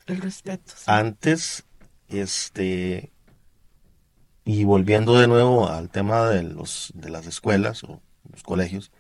El 0.06 0.22
respeto. 0.22 0.74
Antes, 0.86 1.66
este, 2.10 3.12
y 4.46 4.64
volviendo 4.66 5.18
de 5.18 5.28
nuevo 5.28 5.70
al 5.70 5.90
tema 5.90 6.30
de, 6.30 6.44
los, 6.44 6.92
de 6.94 7.10
las 7.10 7.26
escuelas 7.26 7.84
o 7.84 8.02
los 8.30 8.44
colegios, 8.44 8.92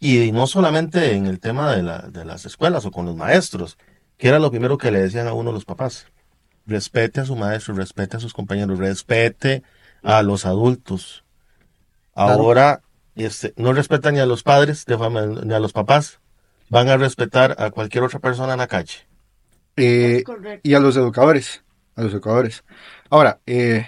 y 0.00 0.32
no 0.32 0.46
solamente 0.46 1.14
en 1.14 1.26
el 1.26 1.38
tema 1.40 1.74
de, 1.74 1.82
la, 1.82 1.98
de 1.98 2.24
las 2.24 2.46
escuelas 2.46 2.84
o 2.84 2.90
con 2.90 3.06
los 3.06 3.16
maestros, 3.16 3.78
que 4.16 4.28
era 4.28 4.38
lo 4.38 4.50
primero 4.50 4.78
que 4.78 4.90
le 4.90 5.00
decían 5.02 5.28
a 5.28 5.34
uno 5.34 5.52
los 5.52 5.64
papás 5.64 6.06
respete 6.66 7.20
a 7.20 7.24
su 7.24 7.36
maestro, 7.36 7.74
respete 7.74 8.16
a 8.16 8.20
sus 8.20 8.32
compañeros, 8.32 8.78
respete 8.78 9.62
a 10.02 10.22
los 10.22 10.46
adultos. 10.46 11.24
Ahora 12.14 12.82
este, 13.14 13.54
no 13.56 13.72
respetan 13.72 14.14
ni 14.14 14.20
a 14.20 14.26
los 14.26 14.42
padres 14.42 14.86
de 14.86 14.96
ni 15.44 15.54
a 15.54 15.58
los 15.58 15.72
papás, 15.72 16.20
van 16.68 16.88
a 16.88 16.96
respetar 16.96 17.56
a 17.58 17.70
cualquier 17.70 18.04
otra 18.04 18.18
persona 18.18 18.52
en 18.52 18.58
la 18.58 18.66
calle. 18.66 19.06
Eh, 19.76 20.22
y 20.62 20.74
a 20.74 20.80
los 20.80 20.96
educadores, 20.96 21.62
a 21.96 22.02
los 22.02 22.12
educadores. 22.12 22.64
Ahora, 23.10 23.40
eh, 23.46 23.86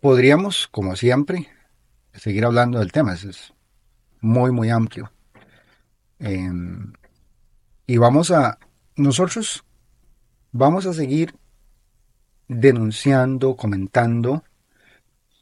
podríamos, 0.00 0.68
como 0.68 0.96
siempre, 0.96 1.48
seguir 2.14 2.44
hablando 2.44 2.78
del 2.78 2.92
tema, 2.92 3.14
es 3.14 3.52
muy, 4.20 4.50
muy 4.52 4.70
amplio. 4.70 5.12
Em, 6.18 6.92
y 7.86 7.96
vamos 7.96 8.30
a, 8.30 8.58
nosotros 8.96 9.64
Vamos 10.52 10.86
a 10.86 10.92
seguir 10.92 11.34
denunciando, 12.48 13.56
comentando 13.56 14.42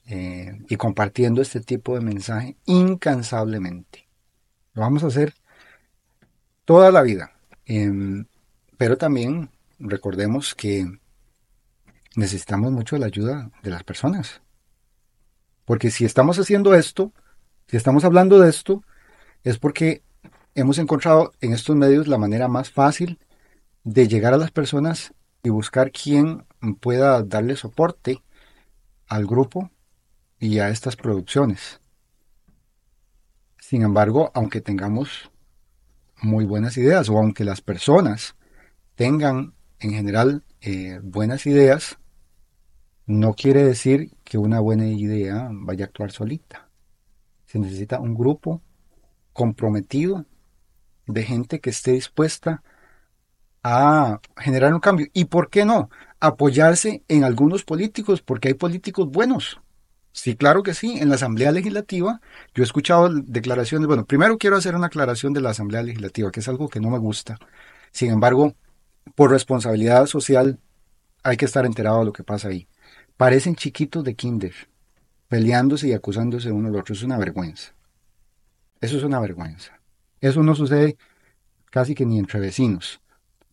eh, 0.06 0.58
y 0.68 0.76
compartiendo 0.76 1.40
este 1.40 1.60
tipo 1.60 1.94
de 1.94 2.02
mensaje 2.02 2.56
incansablemente. 2.66 4.06
Lo 4.74 4.82
vamos 4.82 5.04
a 5.04 5.06
hacer 5.06 5.34
toda 6.66 6.90
la 6.90 7.02
vida. 7.02 7.32
Em, 7.64 8.26
pero 8.76 8.98
también 8.98 9.50
recordemos 9.78 10.54
que 10.54 10.86
necesitamos 12.14 12.72
mucho 12.72 12.98
la 12.98 13.06
ayuda 13.06 13.50
de 13.62 13.70
las 13.70 13.84
personas. 13.84 14.42
Porque 15.64 15.90
si 15.90 16.04
estamos 16.04 16.38
haciendo 16.38 16.74
esto, 16.74 17.12
si 17.66 17.78
estamos 17.78 18.04
hablando 18.04 18.38
de 18.38 18.50
esto, 18.50 18.82
es 19.44 19.58
porque 19.58 20.02
hemos 20.54 20.78
encontrado 20.78 21.32
en 21.40 21.52
estos 21.52 21.76
medios 21.76 22.08
la 22.08 22.18
manera 22.18 22.48
más 22.48 22.70
fácil 22.70 23.18
de 23.88 24.06
llegar 24.06 24.34
a 24.34 24.36
las 24.36 24.50
personas 24.50 25.14
y 25.42 25.48
buscar 25.48 25.90
quién 25.92 26.44
pueda 26.78 27.22
darle 27.22 27.56
soporte 27.56 28.22
al 29.06 29.26
grupo 29.26 29.70
y 30.38 30.58
a 30.58 30.68
estas 30.68 30.94
producciones. 30.94 31.80
Sin 33.58 33.80
embargo, 33.80 34.30
aunque 34.34 34.60
tengamos 34.60 35.30
muy 36.20 36.44
buenas 36.44 36.76
ideas 36.76 37.08
o 37.08 37.16
aunque 37.16 37.44
las 37.44 37.62
personas 37.62 38.36
tengan 38.94 39.54
en 39.80 39.92
general 39.92 40.44
eh, 40.60 41.00
buenas 41.02 41.46
ideas, 41.46 41.98
no 43.06 43.32
quiere 43.32 43.64
decir 43.64 44.12
que 44.22 44.36
una 44.36 44.60
buena 44.60 44.86
idea 44.86 45.48
vaya 45.50 45.86
a 45.86 45.88
actuar 45.88 46.10
solita. 46.10 46.68
Se 47.46 47.58
necesita 47.58 48.00
un 48.00 48.14
grupo 48.14 48.60
comprometido 49.32 50.26
de 51.06 51.22
gente 51.22 51.60
que 51.60 51.70
esté 51.70 51.92
dispuesta 51.92 52.50
a 52.50 52.77
generar 54.36 54.72
un 54.74 54.80
cambio. 54.80 55.06
¿Y 55.12 55.26
por 55.26 55.50
qué 55.50 55.64
no? 55.64 55.90
Apoyarse 56.20 57.02
en 57.08 57.24
algunos 57.24 57.64
políticos, 57.64 58.22
porque 58.22 58.48
hay 58.48 58.54
políticos 58.54 59.08
buenos. 59.10 59.60
Sí, 60.12 60.34
claro 60.34 60.62
que 60.62 60.74
sí. 60.74 60.98
En 60.98 61.08
la 61.10 61.14
Asamblea 61.14 61.52
Legislativa 61.52 62.20
yo 62.54 62.62
he 62.62 62.66
escuchado 62.66 63.08
declaraciones, 63.08 63.86
bueno, 63.86 64.04
primero 64.04 64.38
quiero 64.38 64.56
hacer 64.56 64.74
una 64.74 64.88
aclaración 64.88 65.32
de 65.32 65.40
la 65.40 65.50
Asamblea 65.50 65.82
Legislativa, 65.82 66.30
que 66.32 66.40
es 66.40 66.48
algo 66.48 66.68
que 66.68 66.80
no 66.80 66.90
me 66.90 66.98
gusta. 66.98 67.38
Sin 67.92 68.10
embargo, 68.10 68.54
por 69.14 69.30
responsabilidad 69.30 70.06
social 70.06 70.58
hay 71.22 71.36
que 71.36 71.44
estar 71.44 71.66
enterado 71.66 72.00
de 72.00 72.06
lo 72.06 72.12
que 72.12 72.24
pasa 72.24 72.48
ahí. 72.48 72.66
Parecen 73.16 73.54
chiquitos 73.54 74.04
de 74.04 74.14
kinder, 74.14 74.54
peleándose 75.28 75.88
y 75.88 75.92
acusándose 75.92 76.50
uno 76.50 76.68
al 76.68 76.76
otro. 76.76 76.94
Es 76.94 77.02
una 77.02 77.18
vergüenza. 77.18 77.74
Eso 78.80 78.96
es 78.96 79.02
una 79.02 79.20
vergüenza. 79.20 79.80
Eso 80.20 80.42
no 80.42 80.54
sucede 80.54 80.96
casi 81.70 81.94
que 81.94 82.06
ni 82.06 82.18
entre 82.18 82.40
vecinos. 82.40 83.00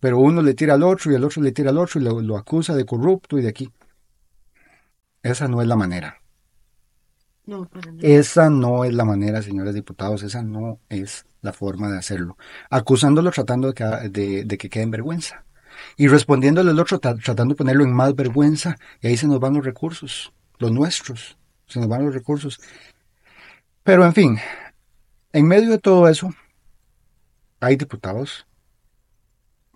Pero 0.06 0.20
uno 0.20 0.44
le 0.44 0.54
tira 0.54 0.76
al 0.76 0.84
otro 0.84 1.12
y 1.12 1.16
el 1.16 1.24
otro 1.24 1.42
le 1.42 1.52
tira 1.52 1.72
al 1.72 1.80
otro 1.80 2.00
y 2.00 2.04
lo, 2.04 2.22
lo 2.22 2.38
acusa 2.38 2.76
de 2.76 2.86
corrupto 2.86 3.40
y 3.40 3.42
de 3.42 3.50
aquí. 3.50 3.72
Esa 5.24 5.48
no 5.48 5.64
es 5.64 5.68
la 5.68 5.76
manera. 5.76 6.22
No. 7.48 7.68
Esa 8.04 8.52
no 8.52 8.84
es 8.84 8.94
la 8.94 9.04
manera, 9.04 9.42
señores 9.42 9.74
diputados, 9.74 10.22
esa 10.22 10.44
no 10.44 10.80
es 10.90 11.26
la 11.42 11.54
forma 11.54 11.90
de 11.90 11.98
hacerlo. 11.98 12.38
Acusándolo 12.70 13.32
tratando 13.32 13.70
de 13.70 13.74
que, 13.74 13.84
de, 13.84 14.44
de 14.46 14.58
que 14.60 14.70
quede 14.70 14.84
en 14.84 14.92
vergüenza. 14.92 15.44
Y 15.98 16.08
respondiéndole 16.08 16.70
al 16.70 16.80
otro 16.80 17.02
tra- 17.02 17.20
tratando 17.20 17.56
de 17.56 17.58
ponerlo 17.58 17.84
en 17.84 17.92
más 17.92 18.14
vergüenza. 18.14 18.76
Y 19.02 19.08
ahí 19.08 19.18
se 19.18 19.26
nos 19.26 19.40
van 19.40 19.56
los 19.56 19.66
recursos, 19.66 20.32
los 20.60 20.72
nuestros, 20.72 21.36
se 21.66 21.80
nos 21.80 21.90
van 21.90 22.06
los 22.06 22.14
recursos. 22.14 22.62
Pero 23.82 24.06
en 24.06 24.14
fin, 24.14 24.38
en 25.34 25.48
medio 25.48 25.72
de 25.72 25.80
todo 25.80 26.08
eso, 26.08 26.30
hay 27.60 27.76
diputados 27.76 28.46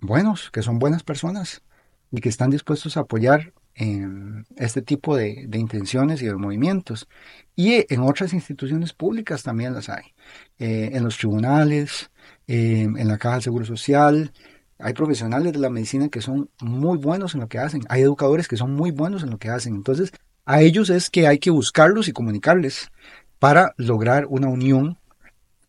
buenos, 0.00 0.50
que 0.50 0.62
son 0.62 0.78
buenas 0.78 1.02
personas 1.02 1.62
y 2.10 2.20
que 2.20 2.28
están 2.28 2.50
dispuestos 2.50 2.96
a 2.96 3.00
apoyar 3.00 3.52
em, 3.74 4.44
este 4.56 4.82
tipo 4.82 5.16
de, 5.16 5.48
intenciones 5.52 6.22
y 6.22 6.26
de 6.26 6.34
movimientos. 6.34 7.08
Y 7.56 7.86
en 7.92 8.00
otras 8.00 8.32
instituciones 8.32 8.92
públicas 8.92 9.42
también 9.42 9.74
las 9.74 9.88
hay. 9.88 10.14
Eh, 10.58 10.90
en 10.92 11.04
los 11.04 11.18
tribunales, 11.18 12.10
eh, 12.46 12.82
en 12.82 13.08
la 13.08 13.18
Caja 13.18 13.36
del 13.36 13.42
Seguro 13.42 13.64
Social. 13.64 14.32
Hay 14.78 14.94
profesionales 14.94 15.52
de 15.52 15.58
la 15.58 15.70
medicina 15.70 16.08
que 16.08 16.20
son 16.20 16.50
muy 16.60 16.98
buenos 16.98 17.34
en 17.34 17.40
lo 17.40 17.48
que 17.48 17.58
hacen. 17.58 17.82
Hay 17.88 18.02
educadores 18.02 18.48
que 18.48 18.56
son 18.56 18.74
muy 18.74 18.90
buenos 18.90 19.22
en 19.22 19.30
lo 19.30 19.38
que 19.38 19.50
hacen. 19.50 19.74
Entonces, 19.74 20.12
a 20.46 20.62
ellos 20.62 20.90
es 20.90 21.10
que 21.10 21.28
hay 21.28 21.38
que 21.38 21.50
buscarlos 21.50 22.08
y 22.08 22.12
comunicarles 22.12 22.90
para 23.38 23.74
lograr 23.76 24.26
una 24.26 24.48
unión 24.48 24.98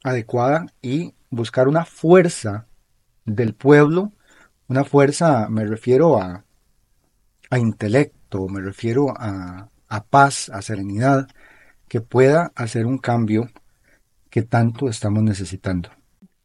adecuada 0.04 0.66
y 0.82 1.14
buscar 1.30 1.68
una 1.68 1.86
fuerza 1.86 2.68
del 3.26 3.54
pueblo. 3.54 4.12
Una 4.72 4.86
fuerza, 4.86 5.50
me 5.50 5.66
refiero 5.66 6.18
a, 6.18 6.46
a 7.50 7.60
intelecto, 7.60 8.48
me 8.48 8.62
refiero 8.62 9.13
a, 9.18 9.68
a 9.90 10.04
paz, 10.06 10.48
a 10.48 10.62
serenidad, 10.62 11.28
que 11.90 12.00
pueda 12.00 12.54
hacer 12.56 12.86
un 12.86 12.98
cambio 12.98 13.50
que 14.30 14.44
tanto 14.44 14.88
estamos 14.88 15.24
necesitando. 15.24 15.90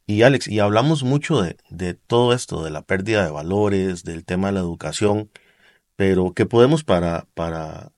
Y 0.07 0.23
Alex, 0.23 0.49
y 0.49 0.59
hablamos 0.59 1.03
mucho 1.03 1.41
de, 1.41 1.55
de 1.69 1.93
todo 1.93 2.33
esto, 2.33 2.65
de 2.65 2.69
la 2.69 2.81
pérdida 2.81 3.23
de 3.23 3.31
valores, 3.31 4.03
del 4.03 4.25
tema 4.25 4.47
de 4.47 4.55
la 4.55 4.59
educación, 4.59 5.29
pero 5.95 6.33
¿qué 6.33 6.45
podemos 6.45 6.83
para, 6.83 7.27
para, 7.33 7.93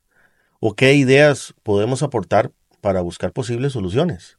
o 0.60 0.76
qué 0.76 0.94
ideas 0.94 1.56
podemos 1.64 2.04
aportar 2.04 2.52
para 2.82 3.02
buscar 3.02 3.32
posibles 3.32 3.74
soluciones? 3.74 4.38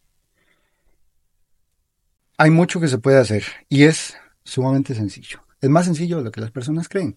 Hay 2.38 2.50
mucho 2.50 2.78
que 2.78 2.86
se 2.86 2.98
puede 2.98 3.18
hacer 3.18 3.42
y 3.68 3.82
es 3.82 4.16
sumamente 4.44 4.94
sencillo. 4.94 5.49
Es 5.60 5.68
más 5.68 5.84
sencillo 5.84 6.18
de 6.18 6.24
lo 6.24 6.30
que 6.30 6.40
las 6.40 6.50
personas 6.50 6.88
creen. 6.88 7.16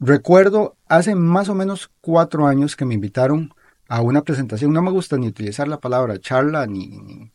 Recuerdo 0.00 0.76
hace 0.88 1.14
más 1.14 1.48
o 1.48 1.54
menos 1.54 1.90
cuatro 2.00 2.46
años 2.46 2.74
que 2.74 2.84
me 2.84 2.94
invitaron 2.94 3.54
a 3.88 4.00
una 4.00 4.22
presentación. 4.22 4.72
No 4.72 4.82
me 4.82 4.90
gusta 4.90 5.16
ni 5.16 5.28
utilizar 5.28 5.68
la 5.68 5.78
palabra 5.78 6.18
charla 6.18 6.66
ni, 6.66 7.30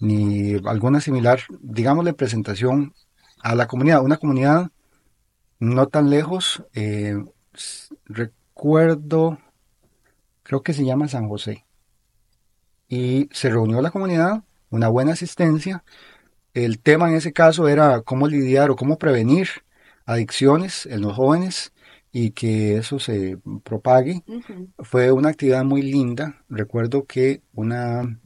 ni, 0.00 0.54
alguna 0.66 1.00
similar, 1.00 1.40
digámosle 1.60 2.14
presentación 2.14 2.94
a 3.42 3.54
la 3.54 3.68
comunidad. 3.68 4.02
Una 4.02 4.16
comunidad 4.16 4.70
no 5.60 5.86
tan 5.86 6.10
lejos. 6.10 6.64
eh, 6.74 7.16
recuerdo, 8.06 9.38
creo 10.42 10.62
que 10.62 10.72
se 10.72 10.84
llama 10.84 11.08
San 11.08 11.28
José. 11.28 11.64
Y 12.88 13.28
se 13.32 13.50
reunió 13.50 13.80
la 13.80 13.90
comunidad, 13.90 14.42
una 14.70 14.88
buena 14.88 15.12
asistencia. 15.12 15.84
El 16.54 16.80
tema 16.80 17.08
en 17.08 17.16
ese 17.16 17.32
caso 17.32 17.68
era 17.68 18.02
cómo 18.02 18.28
lidiar 18.28 18.70
o 18.70 18.76
cómo 18.76 18.98
prevenir 18.98 19.48
adicciones 20.04 20.86
en 20.86 21.00
los 21.00 21.14
jóvenes 21.14 21.72
y 22.12 22.32
que 22.32 22.76
eso 22.76 22.98
se 22.98 23.38
propague. 23.64 24.22
Fue 24.78 25.10
una 25.12 25.30
actividad 25.30 25.64
muy 25.64 25.80
linda. 25.82 26.44
Recuerdo 26.50 27.06
que 27.06 27.42
una, 27.54 28.20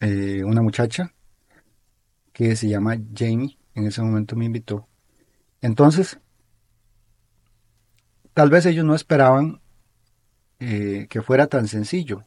eh, 0.00 0.44
una 0.44 0.62
muchacha 0.62 1.12
que 2.32 2.54
se 2.54 2.68
llama 2.68 2.96
Jamie 3.14 3.58
en 3.74 3.86
ese 3.86 4.02
momento 4.02 4.36
me 4.36 4.44
invitó. 4.44 4.88
Entonces, 5.60 6.20
tal 8.34 8.50
vez 8.50 8.66
ellos 8.66 8.84
no 8.84 8.94
esperaban 8.94 9.60
eh, 10.60 11.06
que 11.10 11.22
fuera 11.22 11.48
tan 11.48 11.66
sencillo. 11.66 12.22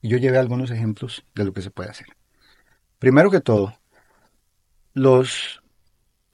Y 0.00 0.10
yo 0.10 0.18
llevé 0.18 0.38
algunos 0.38 0.70
ejemplos 0.70 1.24
de 1.34 1.44
lo 1.44 1.52
que 1.52 1.62
se 1.62 1.70
puede 1.70 1.90
hacer. 1.90 2.06
Primero 2.98 3.30
que 3.30 3.40
todo, 3.40 3.76
los 4.96 5.62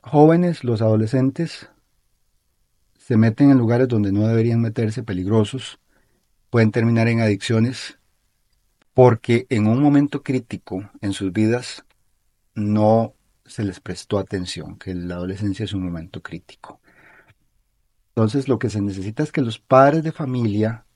jóvenes, 0.02 0.62
los 0.62 0.82
adolescentes, 0.82 1.68
se 2.96 3.16
meten 3.16 3.50
en 3.50 3.58
lugares 3.58 3.88
donde 3.88 4.12
no 4.12 4.28
deberían 4.28 4.60
meterse, 4.60 5.02
peligrosos, 5.02 5.80
pueden 6.48 6.70
terminar 6.70 7.08
en 7.08 7.20
adicciones, 7.20 7.98
porque 8.94 9.48
en 9.50 9.66
un 9.66 9.82
momento 9.82 10.22
crítico 10.22 10.88
en 11.00 11.12
sus 11.12 11.32
vidas 11.32 11.84
no 12.54 13.14
se 13.44 13.64
les 13.64 13.80
prestó 13.80 14.20
atención, 14.20 14.78
que 14.78 14.94
la 14.94 15.16
adolescencia 15.16 15.64
es 15.64 15.72
un 15.72 15.82
momento 15.82 16.22
crítico. 16.22 16.80
Entonces 18.10 18.46
lo 18.46 18.60
que 18.60 18.70
se 18.70 18.80
necesita 18.80 19.24
es 19.24 19.32
que 19.32 19.40
los 19.40 19.58
padres 19.58 20.04
de 20.04 20.12
familia 20.12 20.86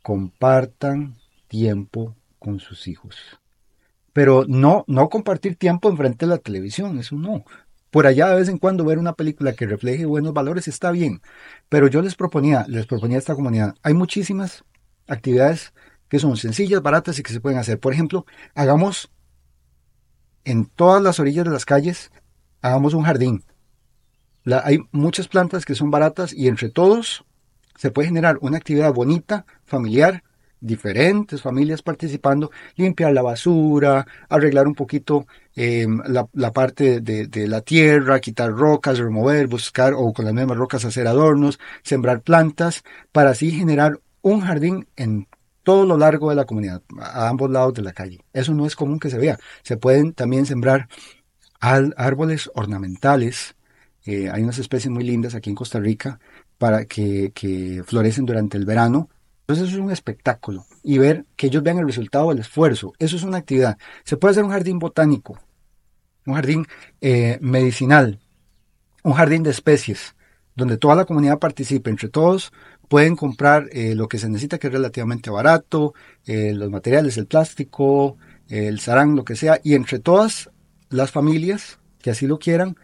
compartan 0.00 1.16
tiempo 1.48 2.14
con 2.38 2.60
sus 2.60 2.86
hijos. 2.86 3.16
Pero 4.14 4.46
no, 4.48 4.84
no 4.86 5.10
compartir 5.10 5.56
tiempo 5.56 5.90
enfrente 5.90 6.24
de 6.24 6.30
la 6.30 6.38
televisión, 6.38 6.98
eso 6.98 7.16
no. 7.16 7.44
Por 7.90 8.06
allá 8.06 8.28
de 8.28 8.36
vez 8.36 8.48
en 8.48 8.58
cuando 8.58 8.84
ver 8.84 8.98
una 8.98 9.12
película 9.12 9.52
que 9.52 9.66
refleje 9.66 10.06
buenos 10.06 10.32
valores 10.32 10.66
está 10.68 10.90
bien. 10.90 11.20
Pero 11.68 11.88
yo 11.88 12.00
les 12.00 12.14
proponía, 12.14 12.64
les 12.68 12.86
proponía 12.86 13.16
a 13.16 13.18
esta 13.18 13.34
comunidad, 13.34 13.74
hay 13.82 13.92
muchísimas 13.92 14.64
actividades 15.06 15.74
que 16.08 16.18
son 16.18 16.36
sencillas, 16.36 16.80
baratas 16.80 17.18
y 17.18 17.22
que 17.22 17.32
se 17.32 17.40
pueden 17.40 17.58
hacer. 17.58 17.78
Por 17.80 17.92
ejemplo, 17.92 18.24
hagamos 18.54 19.10
en 20.44 20.66
todas 20.66 21.02
las 21.02 21.18
orillas 21.18 21.44
de 21.44 21.50
las 21.50 21.64
calles, 21.64 22.12
hagamos 22.62 22.94
un 22.94 23.02
jardín. 23.02 23.44
Hay 24.62 24.78
muchas 24.92 25.26
plantas 25.26 25.64
que 25.64 25.74
son 25.74 25.90
baratas 25.90 26.32
y 26.32 26.48
entre 26.48 26.68
todos 26.68 27.24
se 27.76 27.90
puede 27.90 28.08
generar 28.08 28.38
una 28.42 28.58
actividad 28.58 28.92
bonita, 28.92 29.44
familiar, 29.64 30.22
diferentes 30.64 31.42
familias 31.42 31.82
participando, 31.82 32.50
limpiar 32.76 33.12
la 33.12 33.22
basura, 33.22 34.06
arreglar 34.28 34.66
un 34.66 34.74
poquito 34.74 35.26
eh, 35.54 35.86
la, 36.06 36.26
la 36.32 36.52
parte 36.52 37.00
de, 37.00 37.26
de 37.26 37.46
la 37.46 37.60
tierra, 37.60 38.20
quitar 38.20 38.50
rocas, 38.50 38.98
remover, 38.98 39.46
buscar 39.46 39.92
o 39.94 40.12
con 40.12 40.24
las 40.24 40.34
mismas 40.34 40.56
rocas 40.56 40.84
hacer 40.84 41.06
adornos, 41.06 41.58
sembrar 41.82 42.22
plantas, 42.22 42.82
para 43.12 43.30
así 43.30 43.50
generar 43.50 44.00
un 44.22 44.40
jardín 44.40 44.86
en 44.96 45.28
todo 45.62 45.86
lo 45.86 45.96
largo 45.96 46.30
de 46.30 46.36
la 46.36 46.44
comunidad, 46.44 46.82
a 46.98 47.28
ambos 47.28 47.50
lados 47.50 47.74
de 47.74 47.82
la 47.82 47.92
calle. 47.92 48.20
Eso 48.32 48.54
no 48.54 48.66
es 48.66 48.76
común 48.76 48.98
que 48.98 49.10
se 49.10 49.18
vea. 49.18 49.38
Se 49.62 49.76
pueden 49.76 50.12
también 50.12 50.46
sembrar 50.46 50.88
árboles 51.60 52.50
ornamentales. 52.54 53.56
Eh, 54.04 54.28
hay 54.30 54.42
unas 54.42 54.58
especies 54.58 54.90
muy 54.90 55.04
lindas 55.04 55.34
aquí 55.34 55.50
en 55.50 55.56
Costa 55.56 55.80
Rica 55.80 56.20
para 56.58 56.84
que, 56.84 57.32
que 57.34 57.82
florecen 57.86 58.26
durante 58.26 58.58
el 58.58 58.66
verano. 58.66 59.08
Entonces 59.44 59.68
eso 59.68 59.76
es 59.76 59.84
un 59.84 59.90
espectáculo 59.90 60.64
y 60.82 60.98
ver 60.98 61.26
que 61.36 61.48
ellos 61.48 61.62
vean 61.62 61.78
el 61.78 61.86
resultado 61.86 62.30
del 62.30 62.38
esfuerzo. 62.38 62.94
Eso 62.98 63.16
es 63.16 63.22
una 63.22 63.38
actividad. 63.38 63.76
Se 64.04 64.16
puede 64.16 64.32
hacer 64.32 64.44
un 64.44 64.50
jardín 64.50 64.78
botánico, 64.78 65.38
un 66.26 66.34
jardín 66.34 66.66
eh, 67.00 67.38
medicinal, 67.42 68.20
un 69.02 69.12
jardín 69.12 69.42
de 69.42 69.50
especies, 69.50 70.16
donde 70.56 70.78
toda 70.78 70.94
la 70.94 71.04
comunidad 71.04 71.38
participe. 71.38 71.90
Entre 71.90 72.08
todos 72.08 72.52
pueden 72.88 73.16
comprar 73.16 73.68
eh, 73.72 73.94
lo 73.94 74.08
que 74.08 74.18
se 74.18 74.28
necesita, 74.28 74.58
que 74.58 74.68
es 74.68 74.72
relativamente 74.72 75.28
barato, 75.30 75.94
eh, 76.24 76.52
los 76.54 76.70
materiales, 76.70 77.18
el 77.18 77.26
plástico, 77.26 78.16
el 78.48 78.80
sarán, 78.80 79.16
lo 79.16 79.24
que 79.24 79.36
sea, 79.36 79.60
y 79.62 79.74
entre 79.74 79.98
todas 79.98 80.50
las 80.88 81.10
familias 81.10 81.78
que 82.00 82.10
así 82.10 82.26
lo 82.26 82.38
quieran, 82.38 82.76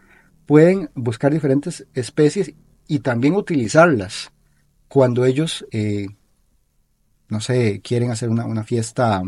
pueden 0.47 0.91
buscar 0.95 1.33
diferentes 1.33 1.87
especies 1.95 2.53
y 2.89 3.01
también 3.01 3.35
utilizarlas 3.35 4.33
cuando 4.89 5.25
ellos, 5.25 5.65
eh, 5.71 6.09
no 7.31 7.41
sé, 7.41 7.81
quieren 7.83 8.11
hacer 8.11 8.29
una, 8.29 8.45
una 8.47 8.65
fiesta 8.65 9.23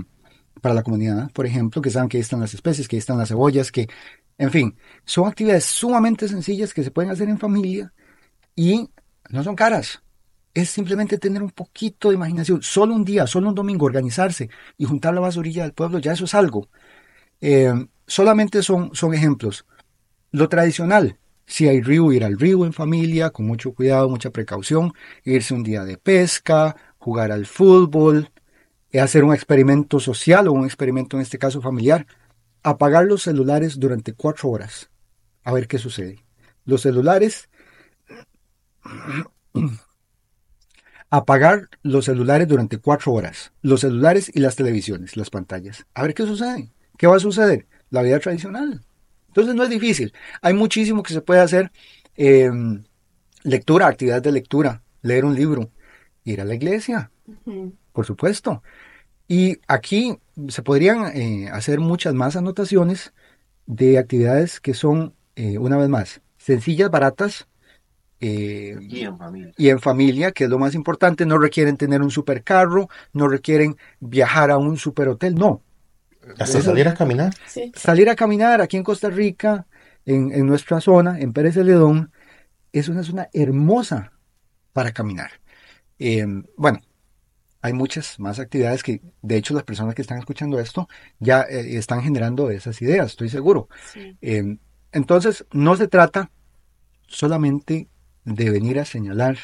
para 0.60 0.74
la 0.74 0.82
comunidad, 0.82 1.30
por 1.32 1.46
ejemplo, 1.46 1.82
que 1.82 1.90
saben 1.90 2.08
que 2.08 2.18
ahí 2.18 2.22
están 2.22 2.40
las 2.40 2.54
especies, 2.54 2.88
que 2.88 2.96
ahí 2.96 3.00
están 3.00 3.18
las 3.18 3.28
cebollas, 3.28 3.72
que, 3.72 3.88
en 4.38 4.50
fin, 4.50 4.76
son 5.04 5.28
actividades 5.28 5.64
sumamente 5.64 6.28
sencillas 6.28 6.72
que 6.72 6.84
se 6.84 6.90
pueden 6.90 7.10
hacer 7.10 7.28
en 7.28 7.38
familia 7.38 7.92
y 8.54 8.88
no 9.30 9.42
son 9.42 9.56
caras. 9.56 10.02
Es 10.54 10.68
simplemente 10.70 11.18
tener 11.18 11.42
un 11.42 11.50
poquito 11.50 12.08
de 12.10 12.14
imaginación, 12.16 12.62
solo 12.62 12.94
un 12.94 13.04
día, 13.04 13.26
solo 13.26 13.48
un 13.48 13.54
domingo, 13.54 13.86
organizarse 13.86 14.50
y 14.76 14.84
juntar 14.84 15.14
la 15.14 15.20
basurilla 15.20 15.62
del 15.62 15.72
pueblo, 15.72 15.98
ya 15.98 16.12
eso 16.12 16.26
es 16.26 16.34
algo. 16.34 16.68
Eh, 17.40 17.72
solamente 18.06 18.62
son, 18.62 18.94
son 18.94 19.14
ejemplos. 19.14 19.66
Lo 20.30 20.48
tradicional, 20.48 21.18
si 21.46 21.68
hay 21.68 21.80
río, 21.80 22.12
ir 22.12 22.24
al 22.24 22.38
río 22.38 22.64
en 22.64 22.72
familia, 22.72 23.30
con 23.30 23.46
mucho 23.46 23.74
cuidado, 23.74 24.08
mucha 24.08 24.30
precaución, 24.30 24.92
irse 25.24 25.54
un 25.54 25.62
día 25.62 25.84
de 25.84 25.98
pesca, 25.98 26.76
jugar 27.02 27.32
al 27.32 27.46
fútbol, 27.46 28.30
hacer 29.00 29.24
un 29.24 29.34
experimento 29.34 29.98
social 29.98 30.46
o 30.46 30.52
un 30.52 30.64
experimento 30.64 31.16
en 31.16 31.22
este 31.22 31.36
caso 31.36 31.60
familiar, 31.60 32.06
apagar 32.62 33.06
los 33.06 33.24
celulares 33.24 33.80
durante 33.80 34.12
cuatro 34.12 34.50
horas, 34.50 34.88
a 35.42 35.52
ver 35.52 35.66
qué 35.66 35.78
sucede. 35.78 36.20
los 36.64 36.82
celulares, 36.82 37.48
apagar 41.10 41.68
los 41.82 42.04
celulares 42.04 42.46
durante 42.46 42.78
cuatro 42.78 43.12
horas, 43.12 43.52
los 43.62 43.80
celulares 43.80 44.30
y 44.32 44.38
las 44.38 44.54
televisiones, 44.54 45.16
las 45.16 45.28
pantallas. 45.28 45.84
A 45.94 46.02
ver 46.02 46.14
qué 46.14 46.24
sucede. 46.24 46.72
¿Qué 46.96 47.08
va 47.08 47.16
a 47.16 47.20
suceder? 47.20 47.66
La 47.90 48.02
vida 48.02 48.20
tradicional. 48.20 48.80
Entonces 49.26 49.56
no 49.56 49.64
es 49.64 49.70
difícil. 49.70 50.12
Hay 50.40 50.54
muchísimo 50.54 51.02
que 51.02 51.12
se 51.12 51.20
puede 51.20 51.40
hacer. 51.40 51.72
Em, 52.14 52.84
lectura, 53.42 53.88
actividades 53.88 54.22
de 54.22 54.30
lectura, 54.30 54.82
leer 55.02 55.24
un 55.24 55.34
libro, 55.34 55.72
ir 56.24 56.40
a 56.40 56.44
la 56.44 56.54
iglesia, 56.54 57.10
por 57.92 58.06
supuesto. 58.06 58.62
Y 59.28 59.58
aquí 59.66 60.18
se 60.48 60.62
podrían 60.62 61.16
eh, 61.16 61.48
hacer 61.50 61.80
muchas 61.80 62.14
más 62.14 62.36
anotaciones 62.36 63.12
de 63.66 63.98
actividades 63.98 64.60
que 64.60 64.74
son, 64.74 65.14
eh, 65.36 65.58
una 65.58 65.76
vez 65.76 65.88
más, 65.88 66.20
sencillas, 66.36 66.90
baratas. 66.90 67.46
Eh, 68.20 68.76
y 68.80 69.00
en 69.00 69.18
familia. 69.18 69.52
Y 69.56 69.68
en 69.70 69.80
familia, 69.80 70.32
que 70.32 70.44
es 70.44 70.50
lo 70.50 70.58
más 70.58 70.74
importante, 70.74 71.26
no 71.26 71.38
requieren 71.38 71.76
tener 71.76 72.02
un 72.02 72.10
supercarro, 72.10 72.88
no 73.12 73.26
requieren 73.28 73.76
viajar 74.00 74.50
a 74.50 74.58
un 74.58 74.76
superhotel, 74.76 75.34
no. 75.34 75.62
Hasta 76.38 76.60
salir 76.60 76.86
a 76.86 76.94
caminar. 76.94 77.34
Salir 77.74 78.08
a 78.10 78.14
caminar 78.14 78.60
aquí 78.60 78.76
en 78.76 78.84
Costa 78.84 79.10
Rica, 79.10 79.66
en, 80.04 80.32
en 80.32 80.46
nuestra 80.46 80.80
zona, 80.80 81.18
en 81.18 81.32
Pérez 81.32 81.54
Celedón, 81.54 82.12
es 82.72 82.88
una 82.88 83.02
zona 83.02 83.28
hermosa 83.32 84.12
para 84.72 84.92
caminar. 84.92 85.41
Bueno, 86.56 86.80
hay 87.62 87.72
muchas 87.72 88.18
más 88.18 88.40
actividades 88.40 88.82
que, 88.82 89.00
de 89.22 89.36
hecho, 89.36 89.54
las 89.54 89.62
personas 89.62 89.94
que 89.94 90.02
están 90.02 90.18
escuchando 90.18 90.58
esto 90.58 90.88
ya 91.20 91.42
eh, 91.42 91.76
están 91.78 92.02
generando 92.02 92.50
esas 92.50 92.82
ideas, 92.82 93.12
estoy 93.12 93.28
seguro. 93.28 93.68
Em, 94.20 94.58
entonces, 94.90 95.46
no 95.52 95.76
se 95.76 95.86
trata 95.86 96.30
solamente 97.06 97.88
de 98.24 98.50
venir 98.50 98.80
a 98.80 98.84
señalar 98.84 99.38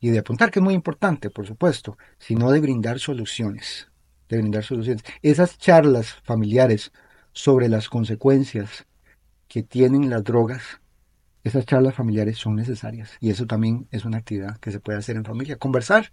y 0.00 0.10
de 0.10 0.18
apuntar, 0.18 0.50
que 0.50 0.58
es 0.58 0.64
muy 0.64 0.74
importante, 0.74 1.30
por 1.30 1.46
supuesto, 1.46 1.96
sino 2.18 2.50
de 2.50 2.60
brindar 2.60 2.98
soluciones, 2.98 3.88
de 4.28 4.38
brindar 4.38 4.64
soluciones. 4.64 5.04
Esas 5.22 5.56
charlas 5.58 6.14
familiares 6.24 6.92
sobre 7.32 7.68
las 7.68 7.88
consecuencias 7.88 8.86
que 9.46 9.62
tienen 9.62 10.10
las 10.10 10.24
drogas, 10.24 10.81
esas 11.44 11.66
charlas 11.66 11.94
familiares 11.94 12.38
son 12.38 12.56
necesarias 12.56 13.10
y 13.20 13.30
eso 13.30 13.46
también 13.46 13.88
es 13.90 14.04
una 14.04 14.18
actividad 14.18 14.58
que 14.58 14.70
se 14.70 14.80
puede 14.80 14.98
hacer 14.98 15.16
en 15.16 15.24
familia. 15.24 15.56
Conversar 15.56 16.10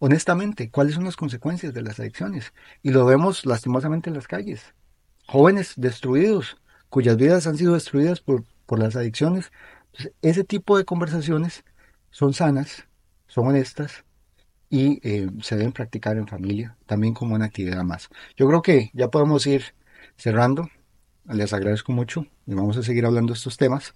honestamente, 0.00 0.70
cuáles 0.70 0.94
son 0.94 1.04
las 1.04 1.16
consecuencias 1.16 1.72
de 1.72 1.82
las 1.82 2.00
adicciones. 2.00 2.52
Y 2.82 2.90
lo 2.90 3.06
vemos 3.06 3.46
lastimosamente 3.46 4.10
en 4.10 4.16
las 4.16 4.26
calles. 4.26 4.74
Jóvenes 5.28 5.74
destruidos, 5.76 6.56
cuyas 6.88 7.16
vidas 7.16 7.46
han 7.46 7.56
sido 7.56 7.74
destruidas 7.74 8.20
por, 8.20 8.44
por 8.66 8.80
las 8.80 8.96
adicciones. 8.96 9.52
ese 10.22 10.44
tipo 10.44 10.78
de 10.78 10.84
conversaciones 10.84 11.64
son 12.10 12.32
sanas, 12.32 12.86
son 13.28 13.48
honestas 13.48 14.04
y 14.70 15.00
eh, 15.08 15.28
se 15.42 15.56
deben 15.56 15.72
practicar 15.72 16.16
en 16.16 16.28
familia, 16.28 16.76
también 16.86 17.14
como 17.14 17.34
una 17.34 17.46
actividad 17.46 17.84
más. 17.84 18.08
Yo 18.36 18.48
creo 18.48 18.62
que 18.62 18.90
ya 18.94 19.08
podemos 19.08 19.46
ir 19.46 19.64
cerrando. 20.16 20.68
Les 21.26 21.52
agradezco 21.52 21.92
mucho 21.92 22.26
y 22.46 22.54
vamos 22.54 22.76
a 22.76 22.82
seguir 22.82 23.04
hablando 23.04 23.32
de 23.34 23.36
estos 23.36 23.56
temas. 23.56 23.94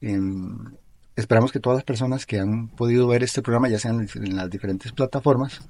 Esperamos 0.00 1.50
que 1.52 1.60
todas 1.60 1.78
las 1.78 1.84
personas 1.84 2.26
que 2.26 2.38
han 2.38 2.68
podido 2.68 3.08
ver 3.08 3.22
este 3.22 3.42
programa, 3.42 3.68
ya 3.68 3.78
sean 3.78 4.08
en 4.14 4.36
las 4.36 4.50
diferentes 4.50 4.92
plataformas, 4.92 5.60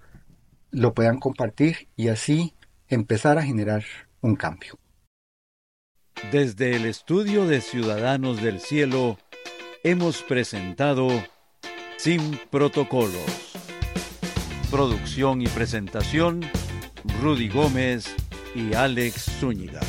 lo 0.70 0.92
puedan 0.92 1.18
compartir 1.18 1.88
y 1.96 2.08
así 2.08 2.54
empezar 2.88 3.38
a 3.38 3.42
generar 3.42 3.84
un 4.20 4.36
cambio. 4.36 4.78
Desde 6.32 6.76
el 6.76 6.84
estudio 6.84 7.46
de 7.46 7.60
Ciudadanos 7.60 8.42
del 8.42 8.60
Cielo, 8.60 9.18
hemos 9.84 10.22
presentado 10.22 11.08
Sin 11.96 12.38
Protocolos. 12.50 13.52
Producción 14.70 15.40
y 15.40 15.46
presentación, 15.46 16.44
Rudy 17.22 17.48
Gómez 17.48 18.14
y 18.54 18.74
Alex 18.74 19.38
Zúñiga. 19.40 19.80